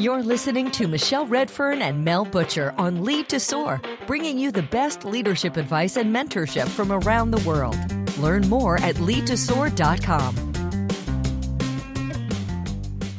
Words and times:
You're 0.00 0.22
listening 0.22 0.70
to 0.70 0.88
Michelle 0.88 1.26
Redfern 1.26 1.82
and 1.82 2.02
Mel 2.06 2.24
Butcher 2.24 2.72
on 2.78 3.04
Lead 3.04 3.28
to 3.28 3.38
Soar, 3.38 3.82
bringing 4.06 4.38
you 4.38 4.50
the 4.50 4.62
best 4.62 5.04
leadership 5.04 5.58
advice 5.58 5.98
and 5.98 6.10
mentorship 6.10 6.68
from 6.68 6.90
around 6.90 7.32
the 7.32 7.46
world. 7.46 7.76
Learn 8.16 8.48
more 8.48 8.78
at 8.78 8.94
leadtosoar.com. 8.94 10.34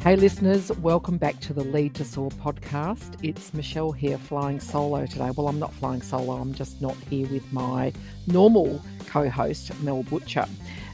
Hey, 0.02 0.16
listeners, 0.16 0.72
welcome 0.78 1.18
back 1.18 1.38
to 1.42 1.52
the 1.52 1.62
Lead 1.62 1.94
to 1.94 2.04
Soar 2.04 2.30
podcast. 2.30 3.16
It's 3.22 3.54
Michelle 3.54 3.92
here 3.92 4.18
flying 4.18 4.58
solo 4.58 5.06
today. 5.06 5.30
Well, 5.36 5.46
I'm 5.46 5.60
not 5.60 5.72
flying 5.72 6.02
solo, 6.02 6.32
I'm 6.32 6.52
just 6.52 6.82
not 6.82 6.96
here 7.08 7.28
with 7.28 7.52
my 7.52 7.92
normal 8.26 8.82
co 9.06 9.28
host, 9.28 9.70
Mel 9.84 10.02
Butcher. 10.02 10.46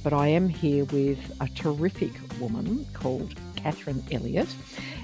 But 0.05 0.13
I 0.13 0.27
am 0.29 0.51
here 0.51 0.85
with 0.85 1.35
a 1.41 1.49
terrific 1.49 2.13
woman 2.39 2.85
called 2.93 3.35
Kathryn 3.57 4.03
Elliott. 4.13 4.55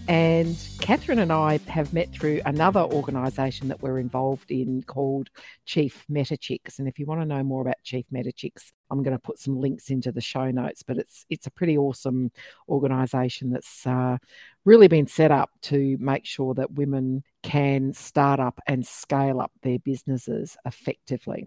And 0.06 0.54
Kathryn 0.80 1.18
and 1.18 1.32
I 1.32 1.58
have 1.68 1.94
met 1.94 2.12
through 2.12 2.42
another 2.44 2.80
organisation 2.80 3.68
that 3.68 3.80
we're 3.80 3.98
involved 3.98 4.50
in 4.50 4.82
called 4.82 5.30
Chief 5.64 6.04
Metachicks. 6.10 6.78
And 6.78 6.86
if 6.86 6.98
you 6.98 7.06
want 7.06 7.22
to 7.22 7.26
know 7.26 7.42
more 7.42 7.62
about 7.62 7.82
Chief 7.84 8.04
Metachicks, 8.12 8.70
I'm 8.90 9.02
going 9.02 9.16
to 9.16 9.22
put 9.22 9.38
some 9.38 9.58
links 9.58 9.88
into 9.88 10.12
the 10.12 10.20
show 10.20 10.50
notes. 10.50 10.82
But 10.82 10.98
it's 10.98 11.24
it's 11.30 11.46
a 11.46 11.50
pretty 11.50 11.78
awesome 11.78 12.32
organisation 12.68 13.50
that's 13.50 13.86
uh, 13.86 14.18
really 14.66 14.88
been 14.88 15.06
set 15.06 15.30
up 15.30 15.50
to 15.62 15.96
make 15.98 16.26
sure 16.26 16.52
that 16.52 16.72
women 16.72 17.24
can 17.42 17.94
start 17.94 18.40
up 18.40 18.60
and 18.66 18.86
scale 18.86 19.40
up 19.40 19.52
their 19.62 19.78
businesses 19.78 20.58
effectively. 20.66 21.46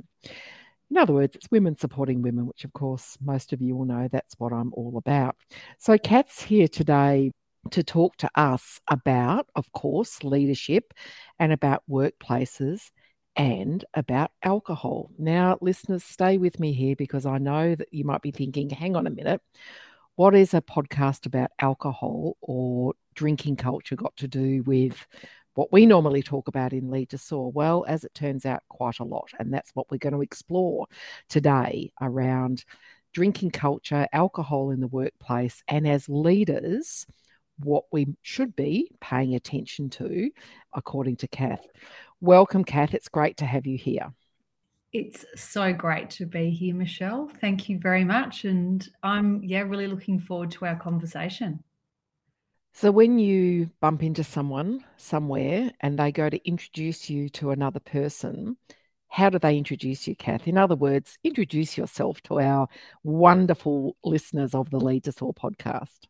In 0.90 0.98
other 0.98 1.14
words, 1.14 1.36
it's 1.36 1.52
women 1.52 1.78
supporting 1.78 2.24
women, 2.24 2.48
which 2.48 2.64
of 2.64 2.74
course 2.74 3.20
most 3.22 3.54
of 3.54 3.62
you 3.62 3.76
will 3.76 3.86
know 3.86 4.08
that's 4.12 4.34
what 4.40 4.52
I'm 4.52 4.74
all 4.74 4.98
about. 4.98 5.36
So, 5.78 5.98
Kath's 6.00 6.42
here 6.42 6.68
today 6.68 7.34
to 7.74 7.84
talk 7.84 8.18
to 8.18 8.30
us 8.36 8.80
about, 8.88 9.48
of 9.56 9.72
course, 9.72 10.24
leadership 10.24 10.94
and 11.40 11.52
about 11.52 11.84
workplaces 11.90 12.92
and 13.36 13.86
about 13.94 14.32
alcohol. 14.44 15.12
Now, 15.18 15.58
listeners, 15.62 16.04
stay 16.04 16.38
with 16.38 16.60
me 16.60 16.74
here 16.74 16.96
because 16.96 17.26
I 17.26 17.38
know 17.38 17.76
that 17.76 17.94
you 17.94 18.04
might 18.04 18.22
be 18.22 18.32
thinking, 18.32 18.70
hang 18.70 18.96
on 18.96 19.08
a 19.08 19.12
minute, 19.12 19.42
what 20.16 20.34
is 20.34 20.54
a 20.54 20.62
podcast 20.62 21.26
about 21.28 21.52
alcohol 21.60 22.38
or 22.42 22.94
drinking 23.14 23.58
culture 23.58 23.96
got 23.96 24.18
to 24.18 24.28
do 24.28 24.64
with 24.64 25.06
what 25.54 25.72
we 25.72 25.86
normally 25.86 26.24
talk 26.24 26.48
about 26.48 26.74
in 26.74 26.90
Lead 26.90 27.10
to 27.10 27.18
Soar? 27.18 27.52
Well, 27.52 27.86
as 27.88 28.04
it 28.04 28.14
turns 28.16 28.46
out, 28.46 28.64
quite 28.70 29.00
a 29.00 29.04
lot. 29.04 29.30
And 29.40 29.54
that's 29.54 29.72
what 29.76 29.90
we're 29.92 29.98
going 29.98 30.14
to 30.14 30.22
explore 30.22 30.88
today 31.30 31.92
around 32.02 32.66
drinking 33.14 33.52
culture, 33.52 34.08
alcohol 34.14 34.72
in 34.72 34.80
the 34.80 34.88
workplace, 34.88 35.64
and 35.68 35.88
as 35.88 36.10
leaders, 36.10 37.06
what 37.60 37.86
we 37.92 38.08
should 38.22 38.56
be 38.56 38.92
paying 39.02 39.36
attention 39.36 39.90
to, 39.92 40.30
according 40.74 41.18
to 41.18 41.28
Kath. 41.28 41.66
Welcome, 42.22 42.64
Kath. 42.64 42.94
It's 42.94 43.10
great 43.10 43.38
to 43.38 43.46
have 43.46 43.66
you 43.66 43.78
here. 43.78 44.14
It's 44.94 45.26
so 45.36 45.74
great 45.74 46.10
to 46.12 46.26
be 46.26 46.50
here, 46.50 46.74
Michelle. 46.74 47.30
Thank 47.42 47.70
you 47.70 47.78
very 47.78 48.04
much. 48.04 48.46
And 48.46 48.88
I'm, 49.04 49.44
yeah, 49.44 49.62
really 49.62 49.88
looking 49.88 50.20
forward 50.20 50.52
to 50.52 50.66
our 50.66 50.78
conversation. 50.78 51.64
So, 52.74 52.92
when 52.92 53.20
you 53.20 53.72
bump 53.82 54.04
into 54.04 54.24
someone 54.24 54.86
somewhere 54.98 55.72
and 55.82 55.98
they 55.98 56.12
go 56.12 56.30
to 56.30 56.48
introduce 56.48 57.10
you 57.10 57.28
to 57.30 57.52
another 57.52 57.80
person, 57.80 58.56
how 59.08 59.30
do 59.30 59.40
they 59.40 59.58
introduce 59.58 60.08
you, 60.08 60.16
Kath? 60.16 60.48
In 60.48 60.58
other 60.58 60.76
words, 60.76 61.18
introduce 61.24 61.78
yourself 61.78 62.22
to 62.24 62.40
our 62.40 62.68
wonderful 63.04 63.96
listeners 64.04 64.54
of 64.54 64.70
the 64.70 64.80
Lead 64.80 65.06
to 65.06 65.12
Soar 65.12 65.34
podcast. 65.34 66.08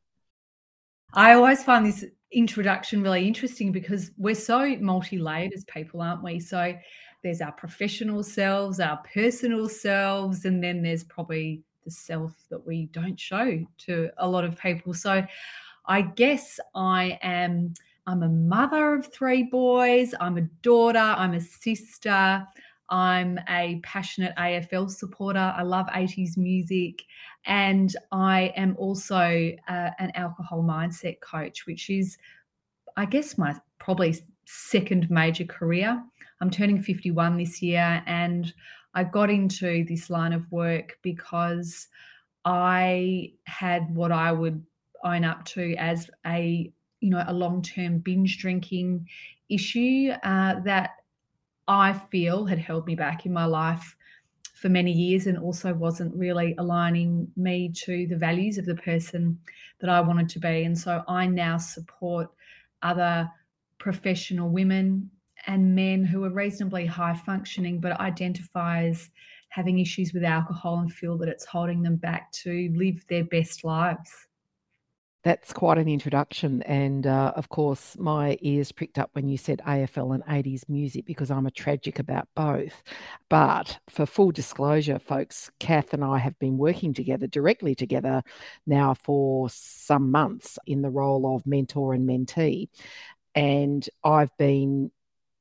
I 1.14 1.34
always 1.34 1.64
find 1.64 1.86
this 1.86 2.06
introduction 2.32 3.02
really 3.02 3.26
interesting 3.26 3.72
because 3.72 4.12
we're 4.18 4.36
so 4.36 4.76
multi-layered 4.80 5.54
as 5.54 5.64
people, 5.66 6.02
aren't 6.02 6.24
we? 6.24 6.40
So 6.40 6.76
there's 7.24 7.42
our 7.42 7.54
professional 7.54 8.24
selves, 8.24 8.80
our 8.80 9.02
personal 9.14 9.70
selves, 9.70 10.46
and 10.46 10.64
then 10.64 10.82
there's 10.82 11.04
probably 11.04 11.62
the 11.86 11.92
self 11.92 12.34
that 12.50 12.66
we 12.66 12.88
don't 12.88 13.20
show 13.20 13.66
to 13.80 14.10
a 14.18 14.28
lot 14.28 14.44
of 14.44 14.60
people. 14.60 14.94
So 14.94 15.26
I 15.86 16.02
guess 16.02 16.60
I 16.76 17.18
am 17.22 17.74
I'm 18.06 18.24
a 18.24 18.30
mother 18.30 18.94
of 18.94 19.12
three 19.12 19.44
boys, 19.44 20.14
I'm 20.22 20.38
a 20.38 20.48
daughter, 20.62 20.98
I'm 20.98 21.34
a 21.34 21.42
sister, 21.42 22.48
I'm 22.90 23.40
a 23.50 23.80
passionate 23.84 24.34
AFL 24.38 24.90
supporter. 24.90 25.54
I 25.56 25.64
love 25.64 25.88
80s 25.88 26.38
music. 26.38 27.04
And 27.46 27.94
I 28.12 28.54
am 28.56 28.76
also 28.78 29.52
uh, 29.68 29.90
an 30.00 30.12
alcohol 30.16 30.64
mindset 30.64 31.20
coach, 31.20 31.66
which 31.66 31.90
is, 31.90 32.18
I 32.96 33.06
guess, 33.06 33.38
my 33.38 33.56
probably 33.80 34.18
second 34.46 35.10
major 35.10 35.46
career. 35.46 36.02
I'm 36.40 36.50
turning 36.50 36.82
51 36.82 37.38
this 37.38 37.62
year. 37.62 38.04
And 38.06 38.54
I 38.94 39.04
got 39.04 39.30
into 39.30 39.86
this 39.86 40.10
line 40.10 40.34
of 40.34 40.50
work 40.52 40.98
because 41.02 41.88
I 42.46 43.34
had 43.46 43.94
what 43.94 44.12
I 44.12 44.32
would 44.32 44.66
own 45.04 45.24
up 45.26 45.46
to 45.46 45.76
as 45.76 46.10
a 46.26 46.72
you 47.00 47.10
know 47.10 47.24
a 47.28 47.34
long-term 47.34 48.00
binge 48.00 48.40
drinking 48.40 49.08
issue 49.50 50.12
uh, 50.24 50.60
that 50.62 50.92
I 51.68 51.94
feel 51.94 52.46
had 52.46 52.60
held 52.60 52.86
me 52.88 52.96
back 52.96 53.26
in 53.26 53.34
my 53.34 53.46
life 53.46 53.96
for 54.56 54.70
many 54.70 54.92
years 54.92 55.28
and 55.28 55.38
also 55.38 55.74
wasn't 55.74 56.16
really 56.16 56.56
aligning 56.58 57.32
me 57.36 57.72
to 57.86 58.08
the 58.08 58.16
values 58.16 58.58
of 58.58 58.66
the 58.66 58.76
person 58.76 59.38
that 59.80 59.90
I 59.90 60.02
wanted 60.02 60.30
to 60.30 60.40
be. 60.40 60.64
And 60.64 60.78
so 60.78 61.04
I 61.08 61.28
now 61.28 61.58
support 61.58 62.30
other 62.82 63.30
professional 63.78 64.50
women 64.50 65.12
and 65.46 65.76
men 65.76 66.04
who 66.04 66.24
are 66.24 66.32
reasonably 66.32 66.86
high 66.86 67.14
functioning 67.14 67.80
but 67.80 68.00
identify 68.00 68.86
as 68.86 69.10
having 69.50 69.80
issues 69.80 70.14
with 70.14 70.24
alcohol 70.24 70.80
and 70.80 70.92
feel 70.92 71.18
that 71.18 71.30
it's 71.30 71.46
holding 71.46 71.84
them 71.84 71.96
back 71.96 72.32
to 72.32 72.74
live 72.76 73.06
their 73.08 73.24
best 73.26 73.64
lives. 73.64 74.28
That's 75.28 75.52
quite 75.52 75.78
an 75.78 75.90
introduction. 75.90 76.62
And 76.62 77.06
uh, 77.06 77.34
of 77.36 77.50
course, 77.50 77.98
my 78.00 78.38
ears 78.40 78.72
pricked 78.72 78.98
up 78.98 79.10
when 79.12 79.28
you 79.28 79.36
said 79.38 79.62
AFL 79.68 80.16
and 80.16 80.24
80s 80.24 80.70
music 80.70 81.06
because 81.06 81.30
I'm 81.30 81.46
a 81.46 81.52
tragic 81.52 82.00
about 82.00 82.30
both. 82.34 82.82
But 83.28 83.78
for 83.90 84.06
full 84.06 84.32
disclosure, 84.32 85.00
folks, 85.00 85.52
Kath 85.60 85.94
and 85.94 86.02
I 86.02 86.18
have 86.20 86.40
been 86.40 86.58
working 86.58 86.94
together, 86.94 87.28
directly 87.28 87.76
together 87.76 88.24
now 88.66 88.94
for 88.94 89.50
some 89.50 90.12
months 90.12 90.58
in 90.66 90.82
the 90.82 90.90
role 90.90 91.36
of 91.36 91.46
mentor 91.46 91.94
and 91.94 92.08
mentee. 92.08 92.70
And 93.36 93.86
I've 94.06 94.32
been 94.38 94.92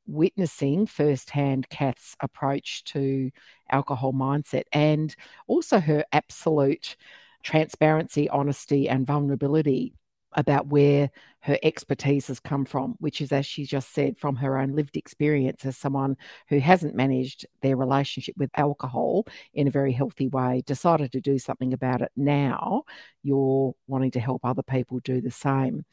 witnessing 0.09 0.87
firsthand 0.89 1.69
Kath's 1.69 2.17
approach 2.19 2.83
to 2.87 3.31
alcohol 3.71 4.13
mindset 4.13 4.65
and 4.73 5.15
also 5.47 5.79
her 5.79 6.05
absolute 6.11 6.97
transparency, 7.47 8.29
honesty, 8.29 8.89
and 8.89 9.07
vulnerability 9.07 9.95
about 10.33 10.67
where 10.67 11.09
her 11.41 11.57
expertise 11.63 12.27
has 12.27 12.41
come 12.41 12.65
from, 12.65 12.97
which 12.99 13.21
is, 13.21 13.31
as 13.31 13.47
she 13.47 13.65
just 13.65 13.95
said, 13.95 14.19
from 14.19 14.35
her 14.35 14.59
own 14.59 14.75
lived 14.75 14.97
experience 14.97 15.65
as 15.65 15.77
someone 15.77 16.17
who 16.49 16.59
hasn't 16.59 16.97
managed 16.97 17.47
their 17.63 17.77
relationship 17.77 18.35
with 18.37 18.51
alcohol 18.57 19.25
in 19.55 19.69
a 19.69 19.71
very 19.71 19.93
healthy 19.93 20.27
way, 20.27 20.61
decided 20.67 21.13
to 21.13 21.21
do 21.21 21.39
something 21.39 21.73
about 21.73 22.03
it. 22.03 22.11
Now 22.17 22.83
you're 23.23 23.75
wanting 23.87 24.11
to 24.11 24.21
help 24.21 24.45
other 24.45 24.65
people 24.65 24.99
do 25.05 25.21
the 25.21 25.31
same. 25.31 25.85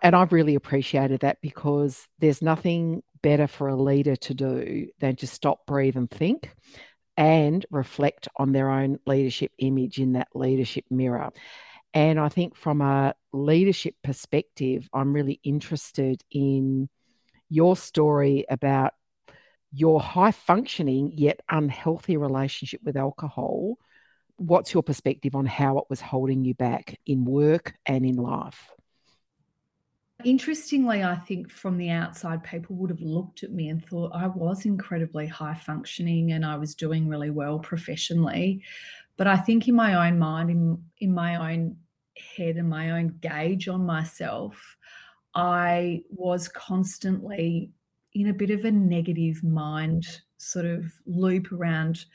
And 0.00 0.16
I've 0.16 0.32
really 0.32 0.54
appreciated 0.54 1.20
that 1.20 1.36
because 1.42 2.08
there's 2.18 2.40
nothing 2.40 3.02
better 3.22 3.46
for 3.46 3.68
a 3.68 3.76
leader 3.76 4.16
to 4.16 4.32
do 4.32 4.88
than 5.00 5.16
to 5.16 5.26
stop, 5.26 5.66
breathe, 5.66 5.96
and 5.96 6.10
think 6.10 6.50
and 7.16 7.64
reflect 7.70 8.28
on 8.36 8.52
their 8.52 8.70
own 8.70 8.98
leadership 9.06 9.52
image 9.58 9.98
in 9.98 10.12
that 10.12 10.28
leadership 10.34 10.84
mirror. 10.90 11.30
And 11.94 12.20
I 12.20 12.28
think 12.28 12.56
from 12.56 12.82
a 12.82 13.14
leadership 13.32 13.94
perspective, 14.04 14.88
I'm 14.92 15.12
really 15.12 15.40
interested 15.42 16.22
in 16.30 16.88
your 17.48 17.76
story 17.76 18.44
about 18.50 18.92
your 19.72 20.00
high 20.00 20.30
functioning 20.30 21.12
yet 21.14 21.40
unhealthy 21.48 22.16
relationship 22.16 22.80
with 22.84 22.96
alcohol. 22.96 23.76
What's 24.36 24.74
your 24.74 24.82
perspective 24.82 25.34
on 25.34 25.46
how 25.46 25.78
it 25.78 25.84
was 25.88 26.00
holding 26.00 26.44
you 26.44 26.54
back 26.54 26.98
in 27.06 27.24
work 27.24 27.74
and 27.86 28.04
in 28.04 28.16
life? 28.16 28.70
Interestingly, 30.24 31.04
I 31.04 31.14
think 31.14 31.50
from 31.50 31.76
the 31.76 31.90
outside, 31.90 32.42
people 32.42 32.74
would 32.76 32.90
have 32.90 33.00
looked 33.00 33.42
at 33.42 33.52
me 33.52 33.68
and 33.68 33.84
thought 33.84 34.12
I 34.14 34.26
was 34.26 34.64
incredibly 34.64 35.26
high 35.26 35.54
functioning 35.54 36.32
and 36.32 36.44
I 36.44 36.56
was 36.56 36.74
doing 36.74 37.08
really 37.08 37.30
well 37.30 37.58
professionally. 37.58 38.62
But 39.16 39.26
I 39.26 39.36
think 39.36 39.68
in 39.68 39.74
my 39.74 40.08
own 40.08 40.18
mind, 40.18 40.50
in, 40.50 40.82
in 40.98 41.14
my 41.14 41.52
own 41.54 41.76
head 42.36 42.56
and 42.56 42.68
my 42.68 42.92
own 42.92 43.18
gauge 43.20 43.68
on 43.68 43.84
myself, 43.84 44.76
I 45.34 46.02
was 46.10 46.48
constantly 46.48 47.70
in 48.14 48.28
a 48.28 48.34
bit 48.34 48.50
of 48.50 48.64
a 48.64 48.70
negative 48.70 49.44
mind 49.44 50.06
sort 50.38 50.64
of 50.64 50.86
loop 51.04 51.52
around 51.52 52.06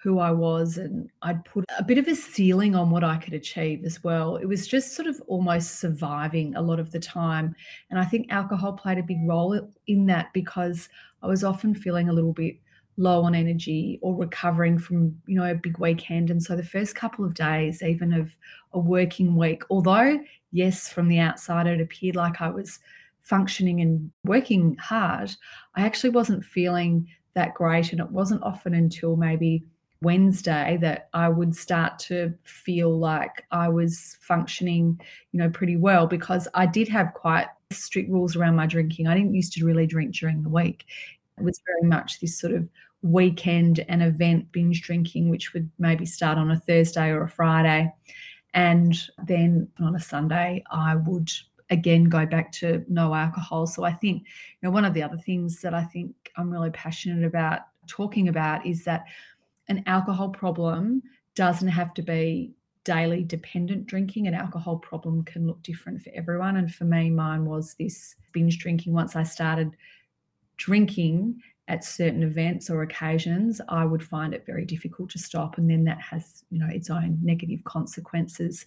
who 0.00 0.20
I 0.20 0.30
was 0.30 0.78
and 0.78 1.10
I'd 1.22 1.44
put 1.44 1.64
a 1.76 1.82
bit 1.82 1.98
of 1.98 2.06
a 2.06 2.14
ceiling 2.14 2.76
on 2.76 2.90
what 2.90 3.02
I 3.02 3.16
could 3.16 3.34
achieve 3.34 3.84
as 3.84 4.04
well. 4.04 4.36
It 4.36 4.46
was 4.46 4.68
just 4.68 4.94
sort 4.94 5.08
of 5.08 5.20
almost 5.26 5.80
surviving 5.80 6.54
a 6.54 6.62
lot 6.62 6.78
of 6.78 6.92
the 6.92 7.00
time. 7.00 7.54
And 7.90 7.98
I 7.98 8.04
think 8.04 8.30
alcohol 8.30 8.74
played 8.74 8.98
a 8.98 9.02
big 9.02 9.18
role 9.26 9.58
in 9.88 10.06
that 10.06 10.32
because 10.32 10.88
I 11.22 11.26
was 11.26 11.42
often 11.42 11.74
feeling 11.74 12.08
a 12.08 12.12
little 12.12 12.32
bit 12.32 12.60
low 12.96 13.22
on 13.22 13.34
energy 13.34 13.98
or 14.00 14.14
recovering 14.14 14.78
from, 14.78 15.20
you 15.26 15.36
know, 15.36 15.50
a 15.50 15.54
big 15.56 15.78
weekend. 15.78 16.30
And 16.30 16.40
so 16.40 16.54
the 16.54 16.62
first 16.62 16.94
couple 16.94 17.24
of 17.24 17.34
days, 17.34 17.82
even 17.82 18.12
of 18.12 18.36
a 18.72 18.78
working 18.78 19.34
week, 19.34 19.62
although, 19.68 20.20
yes, 20.52 20.88
from 20.88 21.08
the 21.08 21.18
outside, 21.18 21.66
it 21.66 21.80
appeared 21.80 22.14
like 22.14 22.40
I 22.40 22.50
was 22.50 22.78
functioning 23.22 23.80
and 23.80 24.12
working 24.24 24.76
hard, 24.76 25.34
I 25.74 25.82
actually 25.82 26.10
wasn't 26.10 26.44
feeling 26.44 27.08
that 27.34 27.54
great. 27.54 27.90
And 27.90 28.00
it 28.00 28.10
wasn't 28.10 28.44
often 28.44 28.74
until 28.74 29.16
maybe 29.16 29.64
Wednesday 30.00 30.78
that 30.80 31.08
I 31.12 31.28
would 31.28 31.54
start 31.56 31.98
to 32.00 32.32
feel 32.44 32.96
like 32.96 33.44
I 33.50 33.68
was 33.68 34.16
functioning, 34.20 35.00
you 35.32 35.38
know, 35.38 35.50
pretty 35.50 35.76
well 35.76 36.06
because 36.06 36.46
I 36.54 36.66
did 36.66 36.88
have 36.88 37.14
quite 37.14 37.46
strict 37.70 38.10
rules 38.10 38.36
around 38.36 38.56
my 38.56 38.66
drinking. 38.66 39.08
I 39.08 39.14
didn't 39.14 39.34
used 39.34 39.52
to 39.54 39.64
really 39.64 39.86
drink 39.86 40.14
during 40.14 40.42
the 40.42 40.48
week. 40.48 40.86
It 41.36 41.44
was 41.44 41.60
very 41.66 41.88
much 41.88 42.20
this 42.20 42.38
sort 42.38 42.52
of 42.52 42.68
weekend 43.02 43.84
and 43.88 44.02
event 44.02 44.50
binge 44.52 44.82
drinking, 44.82 45.30
which 45.30 45.52
would 45.52 45.70
maybe 45.78 46.06
start 46.06 46.38
on 46.38 46.50
a 46.50 46.60
Thursday 46.60 47.08
or 47.10 47.22
a 47.22 47.28
Friday. 47.28 47.92
And 48.54 48.96
then 49.24 49.68
on 49.80 49.96
a 49.96 50.00
Sunday, 50.00 50.64
I 50.70 50.96
would 50.96 51.30
again 51.70 52.04
go 52.04 52.24
back 52.24 52.50
to 52.52 52.84
no 52.88 53.14
alcohol. 53.14 53.66
So 53.66 53.84
I 53.84 53.92
think, 53.92 54.22
you 54.22 54.26
know, 54.62 54.70
one 54.70 54.84
of 54.84 54.94
the 54.94 55.02
other 55.02 55.18
things 55.18 55.60
that 55.60 55.74
I 55.74 55.84
think 55.84 56.14
I'm 56.36 56.50
really 56.50 56.70
passionate 56.70 57.26
about 57.26 57.60
talking 57.86 58.28
about 58.28 58.64
is 58.64 58.84
that 58.84 59.04
an 59.68 59.82
alcohol 59.86 60.30
problem 60.30 61.02
doesn't 61.34 61.68
have 61.68 61.94
to 61.94 62.02
be 62.02 62.52
daily 62.84 63.22
dependent 63.22 63.86
drinking. 63.86 64.26
An 64.26 64.34
alcohol 64.34 64.76
problem 64.78 65.22
can 65.24 65.46
look 65.46 65.62
different 65.62 66.02
for 66.02 66.10
everyone. 66.14 66.56
And 66.56 66.74
for 66.74 66.84
me, 66.84 67.10
mine 67.10 67.44
was 67.44 67.74
this 67.74 68.14
binge 68.32 68.58
drinking. 68.58 68.94
Once 68.94 69.14
I 69.14 69.22
started 69.22 69.76
drinking 70.56 71.40
at 71.68 71.84
certain 71.84 72.22
events 72.22 72.70
or 72.70 72.82
occasions, 72.82 73.60
I 73.68 73.84
would 73.84 74.02
find 74.02 74.32
it 74.32 74.46
very 74.46 74.64
difficult 74.64 75.10
to 75.10 75.18
stop. 75.18 75.58
And 75.58 75.70
then 75.70 75.84
that 75.84 76.00
has, 76.00 76.44
you 76.50 76.58
know, 76.58 76.68
its 76.70 76.88
own 76.88 77.18
negative 77.22 77.62
consequences. 77.64 78.64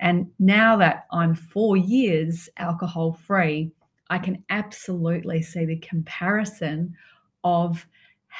And 0.00 0.30
now 0.38 0.76
that 0.78 1.06
I'm 1.12 1.34
four 1.34 1.76
years 1.76 2.48
alcohol 2.56 3.18
free, 3.26 3.70
I 4.08 4.18
can 4.18 4.42
absolutely 4.48 5.42
see 5.42 5.66
the 5.66 5.76
comparison 5.76 6.96
of 7.44 7.86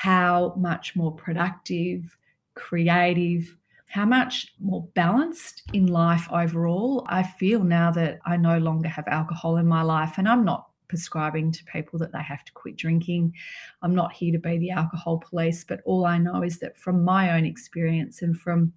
how 0.00 0.54
much 0.56 0.94
more 0.94 1.10
productive, 1.10 2.16
creative, 2.54 3.56
how 3.86 4.04
much 4.04 4.54
more 4.60 4.86
balanced 4.94 5.64
in 5.72 5.88
life 5.88 6.28
overall 6.30 7.04
I 7.08 7.24
feel 7.24 7.64
now 7.64 7.90
that 7.90 8.20
I 8.24 8.36
no 8.36 8.58
longer 8.58 8.88
have 8.88 9.08
alcohol 9.08 9.56
in 9.56 9.66
my 9.66 9.82
life. 9.82 10.14
And 10.16 10.28
I'm 10.28 10.44
not 10.44 10.68
prescribing 10.86 11.50
to 11.50 11.64
people 11.64 11.98
that 11.98 12.12
they 12.12 12.22
have 12.22 12.44
to 12.44 12.52
quit 12.52 12.76
drinking. 12.76 13.34
I'm 13.82 13.92
not 13.92 14.12
here 14.12 14.30
to 14.30 14.38
be 14.38 14.56
the 14.58 14.70
alcohol 14.70 15.18
police, 15.18 15.64
but 15.64 15.80
all 15.84 16.06
I 16.06 16.16
know 16.16 16.44
is 16.44 16.60
that 16.60 16.76
from 16.76 17.02
my 17.02 17.36
own 17.36 17.44
experience 17.44 18.22
and 18.22 18.38
from 18.38 18.72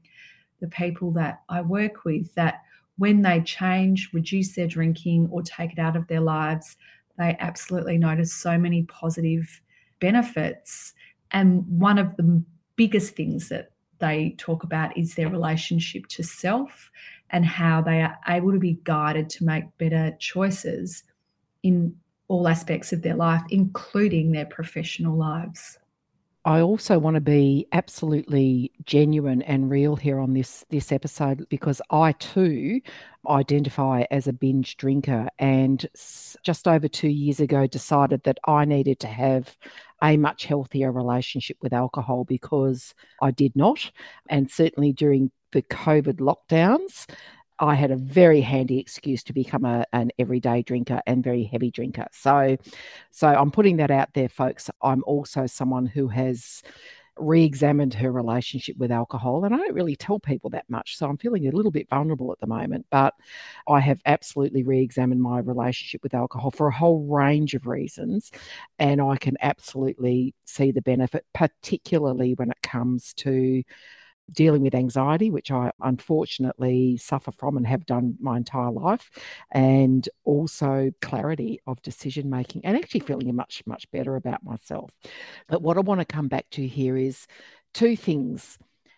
the 0.59 0.69
people 0.69 1.11
that 1.11 1.43
I 1.49 1.61
work 1.61 2.03
with, 2.03 2.33
that 2.33 2.63
when 2.97 3.21
they 3.21 3.41
change, 3.41 4.09
reduce 4.11 4.55
their 4.55 4.65
drinking, 4.65 5.29
or 5.29 5.43
take 5.43 5.73
it 5.73 5.79
out 5.79 5.95
of 5.95 6.07
their 6.07 6.19
lives, 6.19 6.77
they 7.19 7.37
absolutely 7.39 7.99
notice 7.99 8.33
so 8.33 8.57
many 8.57 8.81
positive 8.85 9.61
benefits. 9.99 10.93
And 11.31 11.65
one 11.67 11.97
of 11.97 12.15
the 12.17 12.43
biggest 12.75 13.15
things 13.15 13.49
that 13.49 13.71
they 13.99 14.35
talk 14.37 14.63
about 14.63 14.97
is 14.97 15.15
their 15.15 15.29
relationship 15.29 16.07
to 16.07 16.23
self 16.23 16.91
and 17.29 17.45
how 17.45 17.81
they 17.81 18.01
are 18.01 18.17
able 18.27 18.51
to 18.51 18.59
be 18.59 18.79
guided 18.83 19.29
to 19.29 19.45
make 19.45 19.77
better 19.77 20.15
choices 20.19 21.03
in 21.63 21.95
all 22.27 22.47
aspects 22.47 22.91
of 22.91 23.01
their 23.01 23.15
life, 23.15 23.41
including 23.49 24.31
their 24.31 24.45
professional 24.45 25.15
lives. 25.17 25.77
I 26.43 26.61
also 26.61 26.97
want 26.97 27.15
to 27.15 27.21
be 27.21 27.67
absolutely 27.71 28.71
genuine 28.85 29.43
and 29.43 29.69
real 29.69 29.95
here 29.95 30.19
on 30.19 30.33
this 30.33 30.65
this 30.69 30.91
episode 30.91 31.45
because 31.49 31.81
I 31.91 32.13
too 32.13 32.81
identify 33.29 34.05
as 34.09 34.25
a 34.25 34.33
binge 34.33 34.75
drinker 34.77 35.27
and 35.37 35.85
just 36.43 36.67
over 36.67 36.87
2 36.87 37.09
years 37.09 37.39
ago 37.39 37.67
decided 37.67 38.23
that 38.23 38.39
I 38.47 38.65
needed 38.65 38.99
to 39.01 39.07
have 39.07 39.55
a 40.01 40.17
much 40.17 40.45
healthier 40.45 40.91
relationship 40.91 41.57
with 41.61 41.73
alcohol 41.73 42.23
because 42.23 42.95
I 43.21 43.29
did 43.29 43.55
not. 43.55 43.91
And 44.27 44.49
certainly 44.49 44.93
during 44.93 45.29
the 45.51 45.61
COVID 45.61 46.15
lockdowns 46.15 47.07
I 47.61 47.75
had 47.75 47.91
a 47.91 47.95
very 47.95 48.41
handy 48.41 48.79
excuse 48.79 49.23
to 49.23 49.33
become 49.33 49.65
a, 49.65 49.85
an 49.93 50.11
everyday 50.17 50.63
drinker 50.63 50.99
and 51.05 51.23
very 51.23 51.43
heavy 51.43 51.69
drinker. 51.69 52.07
So, 52.11 52.57
so 53.11 53.27
I'm 53.27 53.51
putting 53.51 53.77
that 53.77 53.91
out 53.91 54.09
there, 54.15 54.29
folks. 54.29 54.71
I'm 54.81 55.03
also 55.05 55.45
someone 55.45 55.85
who 55.85 56.07
has 56.07 56.63
re-examined 57.17 57.93
her 57.93 58.11
relationship 58.11 58.75
with 58.77 58.89
alcohol 58.89 59.43
and 59.43 59.53
i 59.53 59.57
don't 59.57 59.75
really 59.75 59.97
tell 59.97 60.17
people 60.17 60.49
that 60.49 60.63
much 60.69 60.95
so 60.95 61.07
i'm 61.07 61.17
feeling 61.17 61.45
a 61.45 61.51
little 61.51 61.69
bit 61.69 61.87
vulnerable 61.89 62.31
at 62.31 62.39
the 62.39 62.47
moment 62.47 62.85
but 62.89 63.13
i 63.67 63.81
have 63.81 64.01
absolutely 64.05 64.63
re-examined 64.63 65.21
my 65.21 65.37
relationship 65.39 66.01
with 66.03 66.13
alcohol 66.13 66.49
for 66.49 66.67
a 66.67 66.73
whole 66.73 67.05
range 67.07 67.53
of 67.53 67.67
reasons 67.67 68.31
and 68.79 69.01
i 69.01 69.17
can 69.17 69.35
absolutely 69.41 70.33
see 70.45 70.71
the 70.71 70.81
benefit 70.81 71.25
particularly 71.33 72.33
when 72.35 72.49
it 72.49 72.61
comes 72.63 73.13
to 73.13 73.61
dealing 74.33 74.61
with 74.61 74.75
anxiety, 74.75 75.29
which 75.29 75.51
I 75.51 75.71
unfortunately 75.81 76.97
suffer 76.97 77.31
from 77.31 77.57
and 77.57 77.67
have 77.67 77.85
done 77.85 78.15
my 78.19 78.37
entire 78.37 78.71
life, 78.71 79.09
and 79.51 80.07
also 80.23 80.91
clarity 81.01 81.59
of 81.67 81.81
decision 81.81 82.29
making 82.29 82.65
and 82.65 82.77
actually 82.77 83.01
feeling 83.01 83.33
much, 83.35 83.63
much 83.65 83.89
better 83.91 84.15
about 84.15 84.43
myself. 84.43 84.91
But 85.47 85.61
what 85.61 85.77
I 85.77 85.81
want 85.81 85.99
to 85.99 86.05
come 86.05 86.27
back 86.27 86.49
to 86.51 86.65
here 86.65 86.97
is 86.97 87.27
two 87.73 87.95
things. 87.95 88.57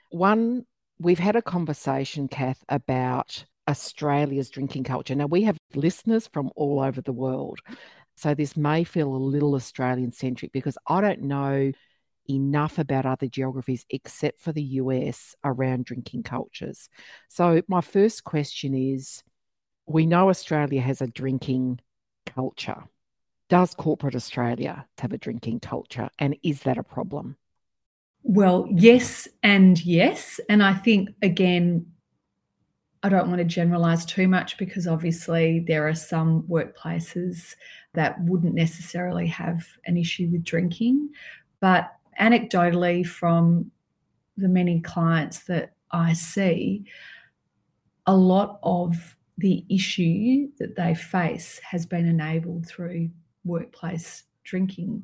One, 0.10 0.66
we've 1.00 1.20
had 1.20 1.36
a 1.36 1.42
conversation, 1.42 2.28
Kath, 2.28 2.64
about 2.70 3.46
Australia's 3.68 4.50
drinking 4.50 4.84
culture. 4.84 5.16
Now, 5.16 5.28
we 5.28 5.44
have 5.44 5.58
listeners 5.74 6.28
from 6.28 6.52
all 6.56 6.80
over 6.80 7.02
the 7.02 7.14
world. 7.14 7.60
So 8.16 8.36
this 8.36 8.56
may 8.56 8.84
feel 8.84 9.08
a 9.08 9.18
little 9.18 9.56
Australian 9.56 10.12
centric 10.12 10.52
because 10.52 10.78
I 10.88 11.02
don't 11.02 11.24
know 11.24 11.72
enough 12.30 12.80
about 12.80 13.06
other 13.06 13.28
geographies 13.28 13.86
except 13.90 14.42
for 14.42 14.52
the 14.52 14.64
US 14.64 15.36
around 15.44 15.86
drinking 15.86 16.24
cultures. 16.24 16.90
So, 17.30 17.62
my 17.68 17.82
first 17.82 18.24
question 18.24 18.74
is 18.74 19.24
we 19.86 20.06
know 20.06 20.30
Australia 20.30 20.82
has 20.82 21.02
a 21.02 21.08
drinking 21.08 21.80
culture. 22.26 22.84
Does 23.50 23.76
corporate 23.76 24.16
Australia 24.16 24.88
have 24.98 25.14
a 25.14 25.18
drinking 25.18 25.60
culture? 25.60 26.10
And 26.18 26.38
is 26.44 26.62
that 26.62 26.78
a 26.78 26.84
problem? 26.84 27.38
Well, 28.24 28.68
yes, 28.72 29.28
and 29.44 29.84
yes. 29.86 30.40
And 30.48 30.64
I 30.64 30.74
think, 30.74 31.10
again, 31.22 31.88
I 33.04 33.10
don't 33.10 33.28
want 33.28 33.40
to 33.40 33.46
generalize 33.46 34.06
too 34.06 34.30
much 34.30 34.58
because 34.58 34.88
obviously 34.88 35.66
there 35.68 35.88
are 35.90 35.94
some 35.94 36.44
workplaces 36.44 37.56
that 37.94 38.20
wouldn't 38.22 38.56
necessarily 38.56 39.28
have 39.28 39.68
an 39.86 39.98
issue 39.98 40.30
with 40.32 40.46
drinking. 40.46 41.10
But 41.60 41.94
anecdotally 42.20 43.06
from 43.06 43.72
the 44.38 44.48
many 44.48 44.82
clients 44.82 45.44
that 45.46 45.74
I 45.92 46.14
see, 46.14 46.86
a 48.06 48.16
lot 48.16 48.60
of 48.64 49.18
the 49.38 49.66
issue 49.70 50.50
that 50.60 50.76
they 50.76 50.96
face 50.96 51.60
has 51.60 51.86
been 51.86 52.06
enabled 52.06 52.68
through 52.68 53.10
workplace 53.46 54.24
drinking 54.44 55.04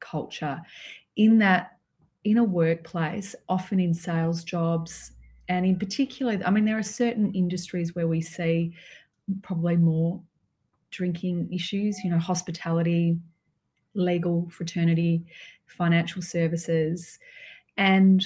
culture. 0.00 0.60
In 1.16 1.38
that, 1.38 1.78
in 2.24 2.38
a 2.38 2.44
workplace, 2.44 3.34
often 3.48 3.80
in 3.80 3.94
sales 3.94 4.44
jobs, 4.44 5.12
and 5.48 5.66
in 5.66 5.78
particular, 5.78 6.40
I 6.44 6.50
mean, 6.50 6.64
there 6.64 6.78
are 6.78 6.82
certain 6.82 7.32
industries 7.32 7.94
where 7.94 8.08
we 8.08 8.20
see 8.20 8.74
probably 9.42 9.76
more 9.76 10.20
drinking 10.90 11.52
issues, 11.52 12.02
you 12.02 12.10
know, 12.10 12.18
hospitality, 12.18 13.18
legal, 13.94 14.48
fraternity, 14.50 15.24
financial 15.66 16.22
services. 16.22 17.18
And 17.76 18.24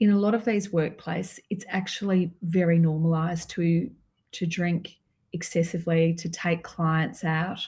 in 0.00 0.10
a 0.10 0.18
lot 0.18 0.34
of 0.34 0.44
these 0.44 0.68
workplaces, 0.68 1.40
it's 1.50 1.64
actually 1.68 2.32
very 2.42 2.78
normalized 2.78 3.50
to 3.50 3.90
to 4.32 4.46
drink 4.46 4.96
excessively, 5.32 6.14
to 6.14 6.28
take 6.28 6.64
clients 6.64 7.24
out. 7.24 7.60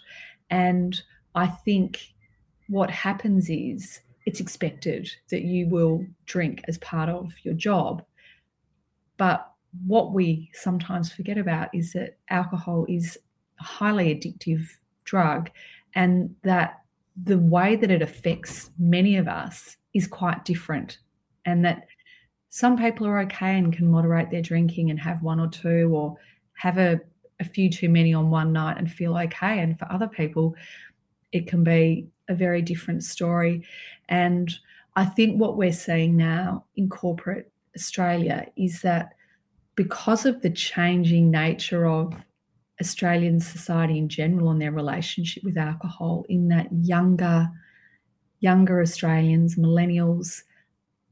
And 0.51 1.01
I 1.35 1.47
think 1.47 2.13
what 2.69 2.91
happens 2.91 3.49
is 3.49 4.01
it's 4.25 4.41
expected 4.41 5.09
that 5.31 5.43
you 5.43 5.69
will 5.69 6.05
drink 6.25 6.63
as 6.67 6.79
part 6.79 7.09
of 7.09 7.33
your 7.45 7.55
job. 7.55 8.05
But 9.17 9.49
what 9.87 10.13
we 10.13 10.51
sometimes 10.53 11.13
forget 11.13 11.39
about 11.39 11.69
is 11.73 11.93
that 11.93 12.19
alcohol 12.29 12.87
is 12.89 13.17
a 13.61 13.65
highly 13.65 14.15
addictive 14.15 14.67
drug 15.05 15.51
and 15.95 16.35
that 16.43 16.81
the 17.23 17.39
way 17.39 17.77
that 17.77 17.91
it 17.91 18.03
affects 18.03 18.71
many 18.79 19.17
of 19.17 19.29
us 19.29 19.77
is 19.95 20.07
quite 20.07 20.45
different 20.45 20.99
and 21.45 21.65
that 21.65 21.87
some 22.51 22.77
people 22.77 23.07
are 23.07 23.21
okay 23.21 23.57
and 23.57 23.73
can 23.73 23.91
moderate 23.91 24.31
their 24.31 24.43
drinking 24.43 24.91
and 24.91 25.01
have 25.01 25.23
one 25.23 25.41
or 25.41 25.49
two 25.49 25.91
or 25.95 26.17
have 26.55 26.79
a, 26.79 27.01
a 27.41 27.45
few 27.45 27.71
too 27.71 27.89
many 27.89 28.15
on 28.15 28.31
one 28.31 28.53
night 28.53 28.79
and 28.79 28.91
feel 28.91 29.17
okay. 29.17 29.61
And 29.61 29.79
for 29.79 29.91
other 29.91 30.09
people, 30.09 30.55
it 31.33 31.47
can 31.47 31.65
be 31.65 32.09
a 32.29 32.35
very 32.35 32.63
different 32.63 33.05
story. 33.05 33.67
And 34.09 34.53
I 34.97 35.05
think 35.05 35.39
what 35.39 35.57
we're 35.57 35.73
seeing 35.73 36.17
now 36.17 36.65
in 36.77 36.89
corporate 36.89 37.51
Australia 37.77 38.47
is 38.57 38.81
that 38.83 39.13
because 39.75 40.25
of 40.25 40.41
the 40.41 40.51
changing 40.51 41.31
nature 41.31 41.87
of 41.87 42.15
Australian 42.81 43.41
society 43.41 43.99
in 43.99 44.09
general 44.09 44.51
and 44.51 44.61
their 44.61 44.73
relationship 44.73 45.43
with 45.43 45.57
alcohol, 45.57 46.25
in 46.29 46.49
that 46.49 46.69
younger, 46.73 47.49
younger 48.41 48.81
Australians, 48.83 49.57
millennials, 49.57 50.43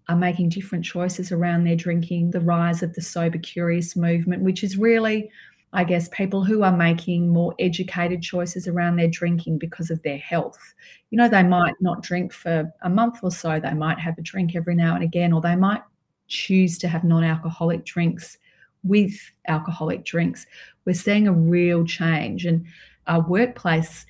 are 0.09 0.17
making 0.17 0.51
different 0.51 0.85
choices 0.85 1.33
around 1.33 1.65
their 1.65 1.77
drinking, 1.77 2.31
the 2.31 2.41
rise 2.41 2.83
of 2.83 2.95
the 2.95 3.01
sober 3.01 3.39
curious 3.39 3.97
movement, 3.97 4.43
which 4.43 4.63
is 4.63 4.77
really, 4.77 5.31
I 5.73 5.85
guess, 5.85 6.09
people 6.11 6.45
who 6.45 6.63
are 6.63 6.77
making 6.77 7.31
more 7.31 7.55
educated 7.59 8.21
choices 8.21 8.69
around 8.69 8.97
their 8.97 9.09
drinking 9.09 9.59
because 9.59 9.91
of 9.91 10.03
their 10.03 10.19
health. 10.19 10.75
You 11.11 11.17
know, 11.17 11.29
they 11.29 11.43
might 11.43 11.75
not 11.81 12.03
drink 12.03 12.33
for 12.33 12.71
a 12.83 12.91
month 12.91 13.21
or 13.23 13.31
so, 13.31 13.59
they 13.59 13.73
might 13.73 13.99
have 13.99 14.19
a 14.19 14.23
drink 14.23 14.55
every 14.55 14.75
now 14.75 14.95
and 14.95 15.03
again, 15.03 15.33
or 15.33 15.41
they 15.41 15.57
might 15.57 15.83
choose 16.29 16.77
to 16.79 16.89
have 16.89 17.05
non 17.05 17.25
alcoholic 17.25 17.87
drinks 17.87 18.37
with 18.85 19.13
alcoholic 19.49 20.05
drinks. 20.05 20.47
We're 20.85 20.95
seeing 20.95 21.27
a 21.27 21.33
real 21.33 21.85
change, 21.85 22.45
and 22.45 22.65
our 23.07 23.21
workplace 23.21 24.07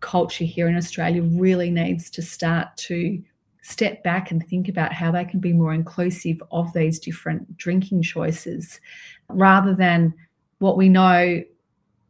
culture 0.00 0.44
here 0.44 0.68
in 0.68 0.76
Australia 0.76 1.22
really 1.22 1.70
needs 1.70 2.10
to 2.10 2.22
start 2.22 2.76
to 2.76 3.22
step 3.62 4.02
back 4.02 4.30
and 4.30 4.46
think 4.46 4.68
about 4.68 4.92
how 4.92 5.12
they 5.12 5.24
can 5.24 5.38
be 5.38 5.52
more 5.52 5.72
inclusive 5.72 6.42
of 6.50 6.72
these 6.72 6.98
different 6.98 7.56
drinking 7.56 8.02
choices 8.02 8.80
rather 9.28 9.72
than 9.72 10.12
what 10.58 10.76
we 10.76 10.88
know 10.88 11.40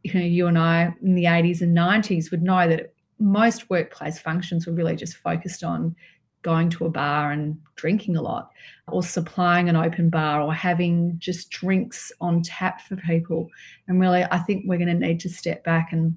you 0.03 0.13
know 0.13 0.25
you 0.25 0.47
and 0.47 0.57
I 0.57 0.93
in 1.01 1.15
the 1.15 1.25
80s 1.25 1.61
and 1.61 1.77
90s 1.77 2.31
would 2.31 2.41
know 2.41 2.67
that 2.67 2.93
most 3.19 3.69
workplace 3.69 4.19
functions 4.19 4.67
were 4.67 4.73
really 4.73 4.95
just 4.95 5.15
focused 5.15 5.63
on 5.63 5.95
going 6.43 6.69
to 6.69 6.85
a 6.85 6.89
bar 6.89 7.31
and 7.31 7.57
drinking 7.75 8.15
a 8.15 8.21
lot 8.21 8.51
or 8.87 9.01
supplying 9.01 9.69
an 9.69 9.75
open 9.75 10.09
bar 10.09 10.41
or 10.41 10.53
having 10.53 11.15
just 11.17 11.49
drinks 11.49 12.11
on 12.21 12.41
tap 12.41 12.81
for 12.81 12.95
people 12.97 13.49
and 13.87 13.99
really 13.99 14.23
I 14.29 14.37
think 14.39 14.65
we're 14.67 14.77
going 14.77 14.99
to 14.99 15.07
need 15.07 15.19
to 15.21 15.29
step 15.29 15.63
back 15.63 15.91
and 15.91 16.15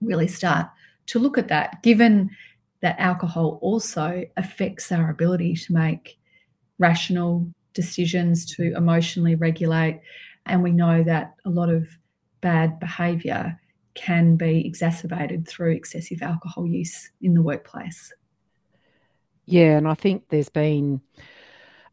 really 0.00 0.28
start 0.28 0.66
to 1.06 1.18
look 1.18 1.38
at 1.38 1.48
that 1.48 1.82
given 1.82 2.30
that 2.84 3.00
alcohol 3.00 3.58
also 3.62 4.24
affects 4.36 4.92
our 4.92 5.08
ability 5.08 5.54
to 5.54 5.72
make 5.72 6.18
rational 6.78 7.48
decisions, 7.72 8.44
to 8.56 8.74
emotionally 8.76 9.34
regulate. 9.34 10.00
And 10.44 10.62
we 10.62 10.70
know 10.70 11.02
that 11.02 11.34
a 11.46 11.50
lot 11.50 11.70
of 11.70 11.88
bad 12.40 12.78
behaviour 12.78 13.58
can 13.94 14.36
be 14.36 14.66
exacerbated 14.66 15.48
through 15.48 15.72
excessive 15.72 16.20
alcohol 16.20 16.66
use 16.66 17.10
in 17.22 17.32
the 17.32 17.40
workplace. 17.40 18.12
Yeah, 19.46 19.76
and 19.76 19.86
I 19.88 19.94
think 19.94 20.24
there's 20.28 20.48
been 20.48 21.00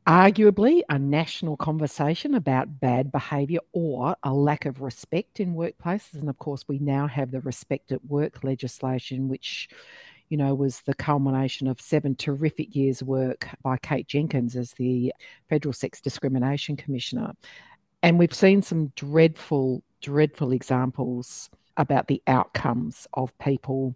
arguably 0.08 0.81
a 0.89 0.98
national 0.98 1.58
conversation 1.58 2.34
about 2.34 2.79
bad 2.79 3.12
behaviour 3.12 3.60
or 3.74 4.15
a 4.24 4.34
lack 4.34 4.65
of 4.65 4.81
respect 4.81 5.39
in 5.39 5.55
workplaces. 5.55 6.15
And 6.15 6.29
of 6.29 6.38
course, 6.39 6.65
we 6.67 6.79
now 6.79 7.08
have 7.08 7.31
the 7.31 7.41
respect 7.41 7.91
at 7.91 8.03
work 8.05 8.43
legislation, 8.43 9.27
which 9.27 9.70
you 10.29 10.38
know, 10.38 10.55
was 10.55 10.79
the 10.86 10.93
culmination 10.93 11.67
of 11.67 11.81
seven 11.81 12.15
terrific 12.15 12.74
years' 12.74 13.03
work 13.03 13.50
by 13.63 13.77
Kate 13.77 14.08
Jenkins 14.08 14.55
as 14.55 14.72
the 14.72 15.12
Federal 15.50 15.74
Sex 15.74 16.00
Discrimination 16.00 16.77
Commissioner. 16.77 17.34
And 18.01 18.17
we've 18.17 18.34
seen 18.34 18.62
some 18.62 18.93
dreadful, 18.96 19.84
dreadful 20.01 20.53
examples 20.53 21.50
about 21.75 22.08
the 22.08 22.24
outcomes 22.27 23.08
of 23.13 23.38
people 23.39 23.93